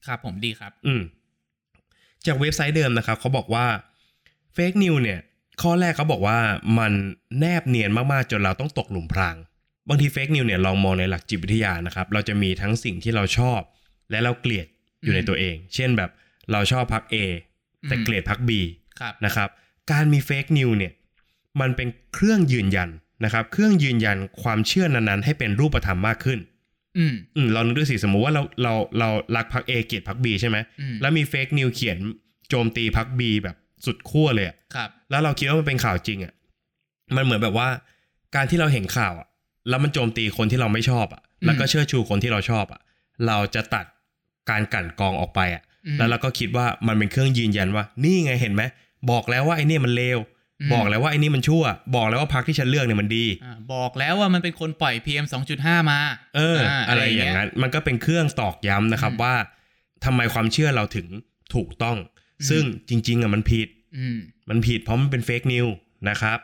[0.07, 1.01] ครับผมดีครับ อืม
[2.25, 3.65] จากเว็บไซต์เดิมนะครับเขาบอกว่า
[4.53, 5.19] fake news เนี่ย
[5.61, 6.39] ข้อแรกเขาบอกว่า
[6.79, 6.93] มัน
[7.39, 9.35] แนบเนียนมากๆจนเราต้องตกหลุมพราง
[9.89, 13.61] บางที fake news เนี่ยลองมองในหลักจิตวิทยานะครับ เราจะมีทั้งสิ่งที่เราชอบ
[14.11, 14.67] และเราเกลียด
[15.03, 16.09] อยู่ในอืมตัวเอง เช่นแบบ
[16.51, 17.15] เราชอบพัก A
[17.87, 18.51] แต่อืมเกลียดพัก B
[18.99, 19.49] ครับนะครับ
[19.91, 20.91] การมี fake news เนี่ย
[21.61, 22.89] มันเป็นเครื่องยืนยัน
[23.23, 26.39] นะครับ เครื่องยืนยันความเชื่อนั้นๆ ให้เป็นรูปธรรมมากขึ้น
[26.97, 31.97] อืมอืมเรานึกดูสิสมมุติว่าเราเราเรารักพัก A เกลียดพรรค B ใช่ไหมอืมแล้วมีเฟกนิวเขียน
[32.49, 36.33] โจมตีพัก B แบบ สุดขั้วเลยอะครับ แล้วเราคิดว่ามันเป็นข่าวจริงอะ
[37.15, 37.69] มันเหมือนแบบว่า
[38.35, 39.27] การที่เราเห็นข่าวอะ
[39.69, 42.81] แล้วมันโจมตีคนที่เราไม่ชอบอะแล้วก็เชื่อชูคนที่เราชอบอะ
[43.27, 43.85] เราจะตัด
[44.49, 48.63] การกลั่นกรองออกไปอะอืมแล้วเราก็คิดว่ามันเป็นเครื่องยืนยันว่า นี่ไงเห็นไหม
[49.11, 51.63] บอกแล้วว่าไอ้เนี่ยมันเลวมบอกแล้วว่าไอ้นี่มันชั่ว
[51.95, 55.25] บอกแล้วว่าพักที่ฉันเลือกเนี่ยมันดีอ่าบอกแล้วว่ามันเป็นคนปล่อย PM
[55.57, 55.99] 2.5 มา
[56.35, 59.35] เออ อะไรอย่างนั้น มันก็เป็นเครื่องตอกย้ำนะครับอืมว่า
[60.05, 61.07] ทำไมความเชื่อเราถึง
[61.55, 62.18] ถูกต้องอืม
[62.49, 64.17] ซึ่งจริง ๆอะมันผิดอืม
[64.49, 65.67] มันผิดเพราะมันเป็นเฟกนิว
[66.09, 66.39] นะครับ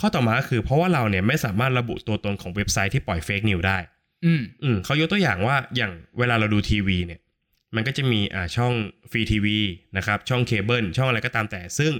[0.00, 3.78] ข้อต่อมาก็คือเพราะว่าเราเนี่ยไม่สามารถระบุตัวตนของเว็บไซต์ที่ปล่อยเฟกนิวได้
[4.24, 7.20] อืมอืมเขายกตัวอย่างว่าอย่างเวลาเราดูทีวีเนี่ย
[7.74, 8.74] มันก็จะมีอ่าช่อง
[9.10, 9.58] ฟรีทีวี
[9.96, 11.92] นะครับ ช่องเคเบิลช่องอะไรก็ตามแต่ ซึ่ง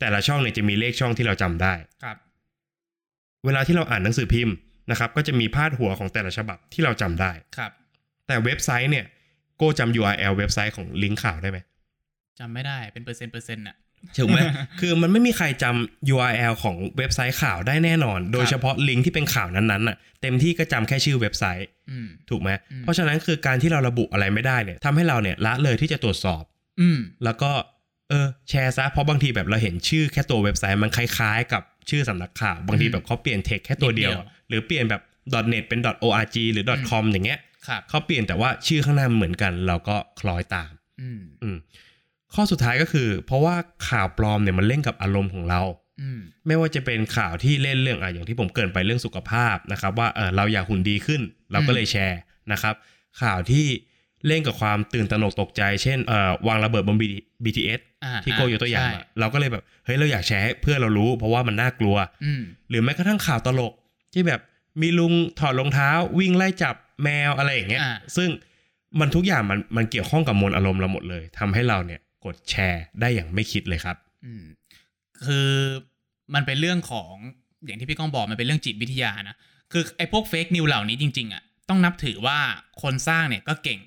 [0.00, 2.16] แต่ละช่องเนี่ยจะมีเลขช่องที่เราจำได้ครับ
[3.44, 4.54] เวลาที่เราอ่านหนังสือพิมพ์
[4.90, 7.70] นะครับ ก็จะมีพาดหัวของแต่ละฉบับที่เราจำได้ครับ
[8.26, 9.06] แต่เว็บไซต์เนี่ย
[9.58, 11.58] โก้จำ URL เว็บไซต์ของลิงก์ข่าวได้ไหม
[12.38, 13.76] จำไม่ได้เป็นเปอร์เซ็นต์เปอร์เซ็นต์อะ
[14.16, 14.38] ถูกไหม
[14.80, 26.42] คือมันไม่มีใครจำ URL ของเว็บไซต์ข่าวได้แน่นอน โดยเฉพาะลิงก์ที่เป็นข่าวนั้นๆน่ะ เต็มที่ก็จำแค่ชื่อเว็บไซต์อืมถูกไหมอืมเพราะฉะนั้นคือการที่เราระบุอะไรไม่ได้เนี่ยทำให้เราเนี่ยละเลยที่จะตรวจสอบ
[26.80, 27.50] อืมแล้วก็
[28.10, 35.02] เออแชร์ซะเพราะบางทีแบบเราเห็นชื่อแค่ตัวเว็บไซต์มันคล้ายๆ กับชื่อสำนักข่าว บางทีอืมแบบเขาเปลี่ยนเทคแค่ตัวเดียวนิดเดียว หรือเปลี่ยนแบบ
[35.52, 41.56] .net เป็น .org หรือ .com อย่างเงี้ยครับเขาเปลี่ยนแต่ว่าชื่อข้างหน้ามันเหมือนกัน เราก็คล้อยตาม อืมอืม
[42.36, 43.56] ข้อสุดท้ายก็คือ เพราะว่า
[43.88, 45.60] ข่าวปลอมเนี่ยมันเล่นกับอารมณ์ของเรา
[46.00, 51.20] อืมไม่ว่าจะเป็นข่าวที่เล่นเรื่องอะอย่างที่ผมเกรินไปเรื่องสุขภาพนะครับ ว่าเออเราอยากหุ่นดีขึ้น
[51.52, 52.20] เราก็เลยแชร์
[52.52, 52.74] นะครับ
[53.22, 53.66] ข่าวที่
[54.26, 56.96] เล่นกับความตื่นตระหนกตกใจ เช่นเอ่อวางระเบิดบน
[57.44, 63.72] BTS อ่าที่โกยกตัวอย่างใช่อะเราก็เลยแบบเฮ้ยเราอยากแชร์ให้เพื่อนเรารู้ เพราะว่ามันน่ากลัวอืมหรือแม้กระทั่งข่าวตลก
[64.12, 64.40] ที่แบบ
[64.82, 68.30] มีลุงถอดรองเท้า วิ่งไล่จับแมวอะไรอย่างเงี้ยอ่าซึ่ง
[69.00, 74.44] มันทุกอย่างมันมันเกี่ยวข้องกับมวลอารมณ์เราหมดเลยทำให้เราเนี่ย กดแชร์ได้อย่างไม่คิดเลยครับอืม
[75.24, 75.50] คือ
[76.34, 77.12] มันเป็นเรื่องของ
[77.66, 79.36] อย่างที่พี่ก้องบอกมันเป็นเรื่องจิตวิทยานะ
[79.72, 82.38] คือไอ้พวกเฟกนิวเหล่านี้จริง ๆอะต้องนับถือว่า
[82.82, 83.80] คนสร้างเนี่ยก็เก่ง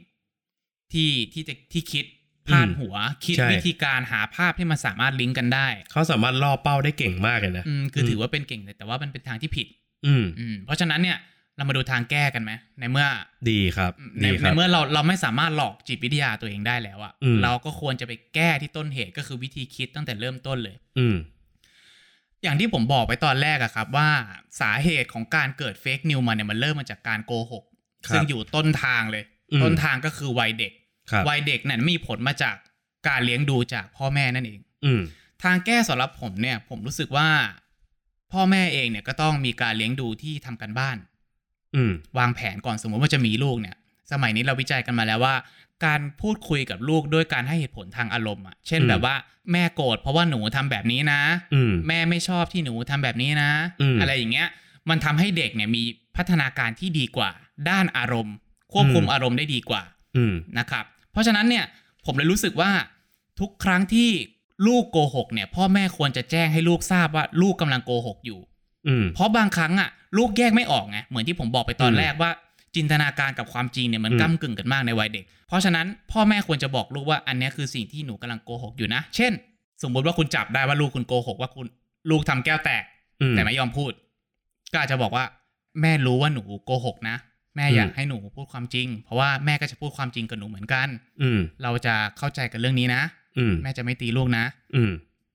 [0.93, 2.06] ที่ที่จะที่คิด
[2.47, 9.67] พาดหัวคิดใช่วิธีการหาภาพที่มันสามารถลิงก์กันได้ เขาสามารถล่อเป้าได้เก่งมากเลยนะอืมคืออมถือว่าเป็นเก่งเลยแต่ว่ามันเป็นทางที่ผิด
[10.06, 11.17] อืมอืมเพราะฉะนั้นเนี่ย
[11.59, 13.07] เรามาดูทางแก้กันไหมในเมื่อ
[13.49, 13.91] ดีครับ
[14.21, 21.17] ในดีคในรับเมื่อเราเราไม่สามารถหลอกจิตวิทยาตัวเองได้แล้วอะอืมเราก็ควรจะไปแก้ที่ต้นเหตุก็คือวิธีคิดตั้งแต่เริ่มต้นเลย อืม
[22.43, 24.09] อย่างที่ผมบอกไปตอนแรกอะครับ ว่า
[24.61, 27.63] สาเหตุของการเกิดเฟกนิวมาเนี่ยมันเริ่มมาจากการโกหก
[28.07, 30.73] ครับซึ่งอยู่ต้นทางเลยอืมต้นทางก็คือวัยเด็ก
[31.11, 32.55] ครับวัยเด็กนั่นมีผลมาจาก
[33.07, 35.01] การเลี้ยงดูจากพ่อแม่นั่นเอง อืม
[35.43, 37.27] ทางแก้สำหรับผมเนี่ย ผมรู้สึกว่า
[38.31, 41.07] พ่อแม่เองเนี่ยก็ต้องมีการเลี้ยงดูที่ทำกันบ้านอืม
[42.17, 43.75] วางแผนก่อนสมมติว่าจะมีลูกเนี่ย
[44.12, 45.36] สมัยนี้เราวิจัยกันมาแล้วว่า
[45.86, 49.15] การพูดคุยกับลูกด้วยการให้เหตุผลทางอารมณ์อะเช่นอืมแบบว่า
[49.51, 51.21] แม่โกรธเพราะว่าหนูทำแบบนี้นะ
[51.53, 53.51] อืมแม่ไม่ชอบที่หนูทำแบบนี้นะ
[53.82, 54.47] อืมอะไรอย่างเงี้ย
[54.89, 55.84] มันทำให้เด็กเนี่ยมี
[56.15, 57.29] พัฒนาการที่ดีกว่า
[57.69, 58.36] ด้านอารมณ์
[58.73, 59.82] ควบคุมอืมอารมณ์ได้ดีกว่า
[60.17, 61.65] อืมนะครับ เพราะฉะนั้นเนี่ย
[62.05, 62.71] ผมเลยรู้สึกว่า
[63.39, 64.10] ทุกครั้งที่
[64.67, 68.39] ลูกโกหกเนี่ย พ่อแม่ควรจะแจ้งให้ลูกทราบว่าลูกกำลังโกหกอยู่
[68.88, 72.31] อืมเพราะบางครั้งอะ ลูกแยกไม่ออกไงเหมือนที่ผมบอกไปตอนอืมแรกว่า
[72.75, 79.33] จินตนาการกับความจริงเนี่ยมันอืมก้ากึ่งกันมากในวัยเด็ก เพราะฉะนั้นพ่อแม่ควรจะบอกลูกว่าอันเนี้ยคือสิ่งที่หนูกำลังโกหกอยู่นะ เช่น
[79.83, 81.65] สมมุติว่าคุณจับได้ว่าลูกคุณโกหกว่าคุณ
[82.09, 82.83] ลูกทำแก้วแตก
[83.21, 83.91] อืมแต่ไม่ยอมพูด
[84.71, 85.25] ก็อาจจะบอกว่า
[85.81, 87.15] แม่รู้ว่าหนูโกหกนะ
[87.55, 90.87] แม่อืมอยากให้หนูพูดความจริง เพราะว่าแม่ก็จะพูดความจริงกับหนูเหมือนกัน
[91.21, 93.01] อืมเราจะเข้าใจกันเรื่องนี้นะ
[93.37, 94.45] อืมแม่จะไม่ตีลูกนะ
[94.75, 94.91] อืม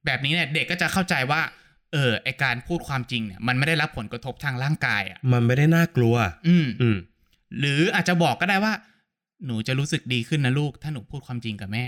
[0.06, 1.40] แบบนี้เนี่ยเด็กก็จะเข้าใจว่า
[1.94, 6.14] เออไอการพูดความจริงเนี่ยมันไม่ได้รับผลกระทบทางร่างกายอะมันไม่ได้น่ากลัว
[6.48, 6.96] อืมอืม
[7.58, 8.72] หรืออาจจะบอกก็ได้ว่า
[9.46, 11.86] หนูจะรู้สึกดีขึ้นนะลูก ถ้าหนูพูดความจริงกับแม่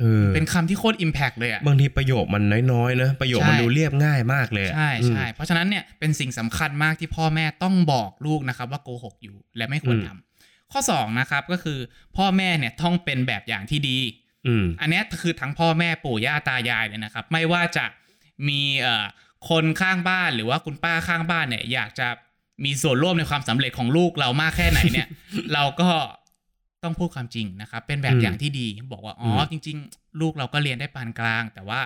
[0.00, 11.78] เออเป็นคำที่โคตรอิมแพกเลยอะบางทีประโยคมันน้อยๆนะประโยคมันใช่ดูเรียบง่ายมากเลยอะใช่อืมใช่เพราะฉะนั้นเนี่ยเป็นสิ่งสำคัญมากที่พ่อแม่ต้องบอกลูกนะครับ ว่าโกหกอยู่และไม่ควรอืมทำข้อสองนะครับก็คือ
[12.16, 13.98] พ่อแม่เนี่ยต้องเป็นแบบอย่างที่ดี
[14.46, 17.84] อืมอันเนี้ยคือทั้งพ่อแม่ปู่ย่าตายายเลยนะครับ ไม่ว่าจะ
[18.48, 19.04] มีเอ่อ
[19.48, 22.08] คนข้างบ้านหรือว่าคุณป้าข้างบ้านเนี่ย อยากจะ
[22.64, 25.08] มีส่วนร่วมในความสำเร็จของลูกเรามากแค่ไหนเนี่ย
[25.54, 25.88] เราก็
[26.84, 31.80] ต้องพูดความจริงนะครับ เป็นแบบอืมอย่างที่ดีบอกว่าอ๋ออมจริง ๆ ลูกเราก็เรียนได้ปานกลาง แต่ว่า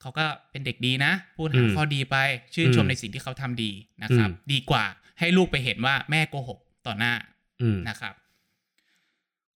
[0.00, 2.16] เขาก็เป็นเด็กดีนะ พูดหาอืมข้อดีไป
[2.54, 3.70] ชื่นชมอืมในสิ่งที่เขาทำดี
[4.02, 4.84] นะครับอืมดีกว่า
[5.18, 7.14] ให้ลูกไปเห็นว่าแม่โกหกต่อหน้า
[7.62, 8.14] อืมนะครับ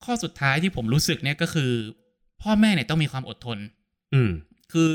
[0.05, 1.71] ข้อสุดท้ายที่ผมรู้สึกเนี่ยก็คือ
[2.43, 3.59] พ่อแม่เนี่ยต้องมีความอดทน
[4.15, 4.31] อืม
[4.73, 4.91] คือ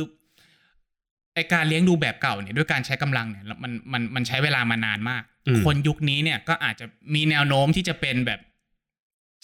[1.38, 8.40] ไอการเลี้ยงดูแบบเก่าเนี่ยด้วยการใช้กำลังเนี่ยมันมันมันใช้เวลามานานมากอืมคนยุคนี้เนี่ยก็อาจจะมีแนวโน้มที่จะเป็นแบบ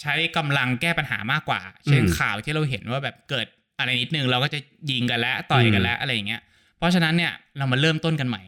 [0.02, 3.48] ใช้กำลังแก้ปัญหามากกว่า เช่นข่าวที่เราเห็นว่าแบบเกิด
[3.80, 4.60] อะไรนิดนึงเราก็จะ
[4.92, 6.42] ยิงกันแล้วต่อยกันแล้วอะไรอย่างเงี้ย
[6.78, 8.42] เพราะฉะนั้นเนี่ยเรามาเริ่มต้นกันใหม่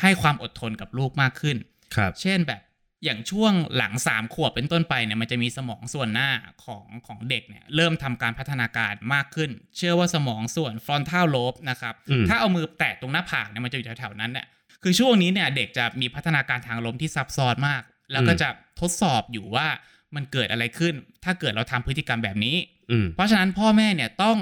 [0.00, 1.56] ให้ความอดทนกับลูกมากขึ้น
[1.96, 2.60] ครับเช่นแบบ
[3.04, 6.30] อย่างช่วงหลังสามขวบเป็นต้นไปเนี่ยมันจะมีสมองส่วนหน้า
[6.64, 14.46] ของของเด็กเนี่ยเริ่มทำการพัฒนาการมากขึ้น เชื่อว่าสมองส่วน frontal lobe นะครับอืมถ้าเอามือแตะตรงหน้าผากเนี่ยมันจะอยู่แถวๆนั้นเนี่ย
[14.82, 18.48] คือช่วงนี้เนี่ยเด็กจะมีพัฒนาการทางลมที่ซับซ้อนมาก แล้วก็จะ
[18.80, 19.66] ทดสอบอยู่ว่า
[20.14, 22.56] มันเกิดอะไรขึ้น ถ้าเกิดเราทำพฤติกรรมแบบนี้
[22.90, 24.38] อืมเพราะฉะนั้นพ่อแม่เนี่ยต้อง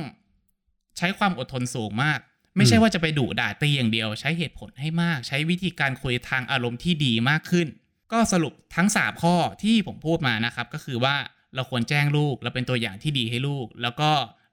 [0.98, 2.18] ใช้ความอดทนสูงมาก
[2.56, 7.68] ไม่ใช่อืมว่าจะไปดุด่าตีอย่างเดียว ใช้เหตุผลให้มาก ใช้วิธีการคุยทางอารมณ์ที่ดีมากขึ้น
[8.12, 11.16] ก็สรุปทั้งสามข้อที่ผมพูดมานะครับ ก็คือว่า
[11.54, 14.10] เราควรแจ้งลูก เราเป็นตัวอย่างที่ดีให้ลูก แล้วก็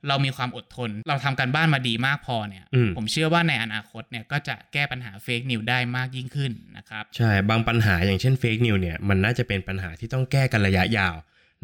[0.08, 11.15] เรามีความอดทน เราทำการบ้านมาดีมากพอเนี่ยอืมผมเชื่อว่าในอนาคตเนี่ยก็จะแก้ปัญหาเฟกนิวได้มากยิ่งขึ้นนะครับ ใช่ บางปัญหาอย่างเช่นเฟกนิวเนี่ยมันน่าจะเป็นปัญหาที่ต้องแก้กันระยะยาว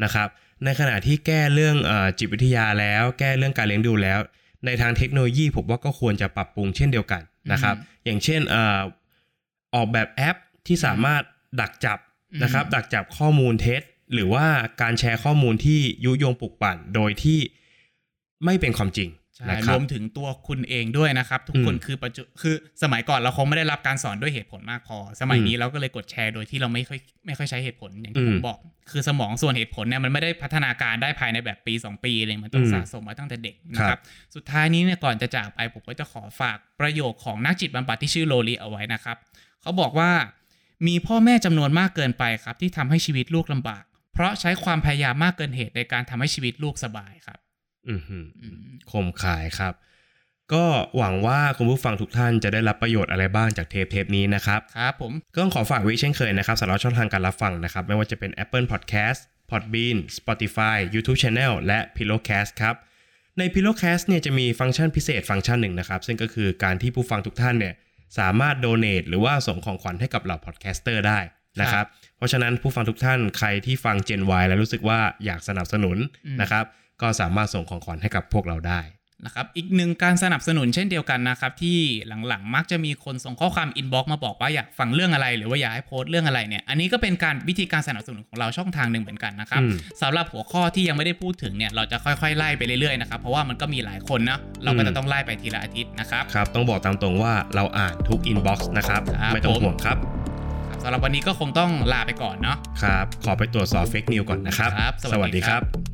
[0.04, 0.28] นะครับ
[0.64, 4.20] ในขณะที่แก้เรื่องเออจิตวิทยาแล้ว แก้เรื่องการเลี้ยงดูแล้ว
[4.66, 8.80] ในทางเทคโนโลยีผมว่าก็ควรจะปรับปรุงเช่นเดียวกันนะครับ อย่างเช่นเออ
[9.74, 11.22] ออกแบบแอปที่สามารถ
[11.60, 11.98] ดักจับ
[12.42, 13.82] นะครับอืมดักจับข้อมูลเท็จ
[14.14, 14.46] หรือว่า
[14.82, 17.40] การแชร์ข้อมูลที่ยุยงปลุกปั่นโดยที่
[18.44, 28.58] ไม่เป็นความจริงใช่นะครรับวมถึงตัวคุณเองด้วยนะครับ ทุกคนอืมคือปัจจุคือสมัยก่อนเราคงไม่ได้รับการสอนด้วยเหตุผลมากพอ สมัยอืมนี้เราก็เลยกดแชร์โดยที่เราไม่ค่อยไม่ค่อยใช้เหตุผลอย่างที่ผอืมมบอก
[28.90, 33.98] คือสมองส่วนเหตุผลเนี่ยมันไม่ได้พัฒนาการได้ภายในแบบปี 2 ปีเลยมันต้องอืมสะสมมาตั้งแต่เด็กนะคครัรับบ
[34.34, 39.16] สุดท้ายนี้เนี่ยก่อนจะจากไปผมก็จะขอฝากประโยคของนักจิตบำบัดที่ชื่อโลลีเอาไว้นะครับ
[39.62, 40.10] เขาบอกว่า
[40.86, 43.84] มีพ่อแม่จำนวนมากเกินไปครับ ที่ทำให้ชีวิตลูกลำบาก
[44.14, 47.38] เพราะใช้ความพยายามมากเกินเหตุในการทำให้ชีวิตลูกสบายครับ
[47.88, 48.56] อือหืออืม
[48.90, 49.74] คมคายครับ
[50.52, 50.64] ก็
[50.96, 62.74] หวังว่าคุณผู้ฟังทุกท่านจะได้รับประโยชน์อะไรบ้างจากเทปเทปนี้นะครับครับผมก็ต้องขอฝากไว้เช่นเคยนะครับสำหรับช่องทางการรับฟังนะครับ ไม่ว่าจะเป็น Apple Podcast Podbean Spotify YouTube Channel และ Pillowcast ครับ
[63.38, 67.74] ใน Pillowcast เนี่ยจะมีฟังก์ชันพิเศษฟังก์ชันหนึ่งนะครับ ซึ่งก็คือการที่ผู้ฟังทุกท่านเนี่ย
[68.18, 71.18] สามารถ donate หรือว่าส่งของขวัญให้กับเหล่า podcaster ได้
[71.60, 75.96] นะครับ เพราะฉะนั้นผู้ฟังทุกท่านใครที่ฟัง Gen Y แล้วรู้สึกว่าอยากสนับสนุน
[76.26, 76.64] อืมนะครับ
[77.02, 78.80] ก็สามารถส่งของขวัญให้กับพวกเราได้
[79.24, 81.78] นะครับอีกหนึ่งการสนับสนุนเช่นเดียวกันนะครับ ที่
[82.28, 99.98] หลังๆ มักจะมีคนส่งข้อความ inbox มาบอกว่าอยากฟังเรื่องอะไร หรือว่าอยากให้โพสต์เรื่องอะไรเนี่ยอันนี้ก็เป็นการวิธีการสนับสนุนของเราช่องทางหนึ่งเหมือนกันนะครับอืมสำหรับหัวข้อที่ยังไม่ได้พูดถึงเนี่ยเราจะค่อยๆไล่ไปเรื่อยๆนะครับเพราะว่ามันก็มีหลายคนนะเราก็อืมจะต้องไล่ไปทีละอาทิตย์นะครับครับต้องบอกตามตรงว่าเราอ่านทุก inbox นะครับครับไม่ต้องผมห่วงครับ
[100.68, 105.93] ครับสำหรับวันนี้ก็คงต้องลาไปก่อนเนาะครับขอไปตรวจสอบเฟกนิวก่อนนะครับครับสวัสดีสวัสดีคครัรับบ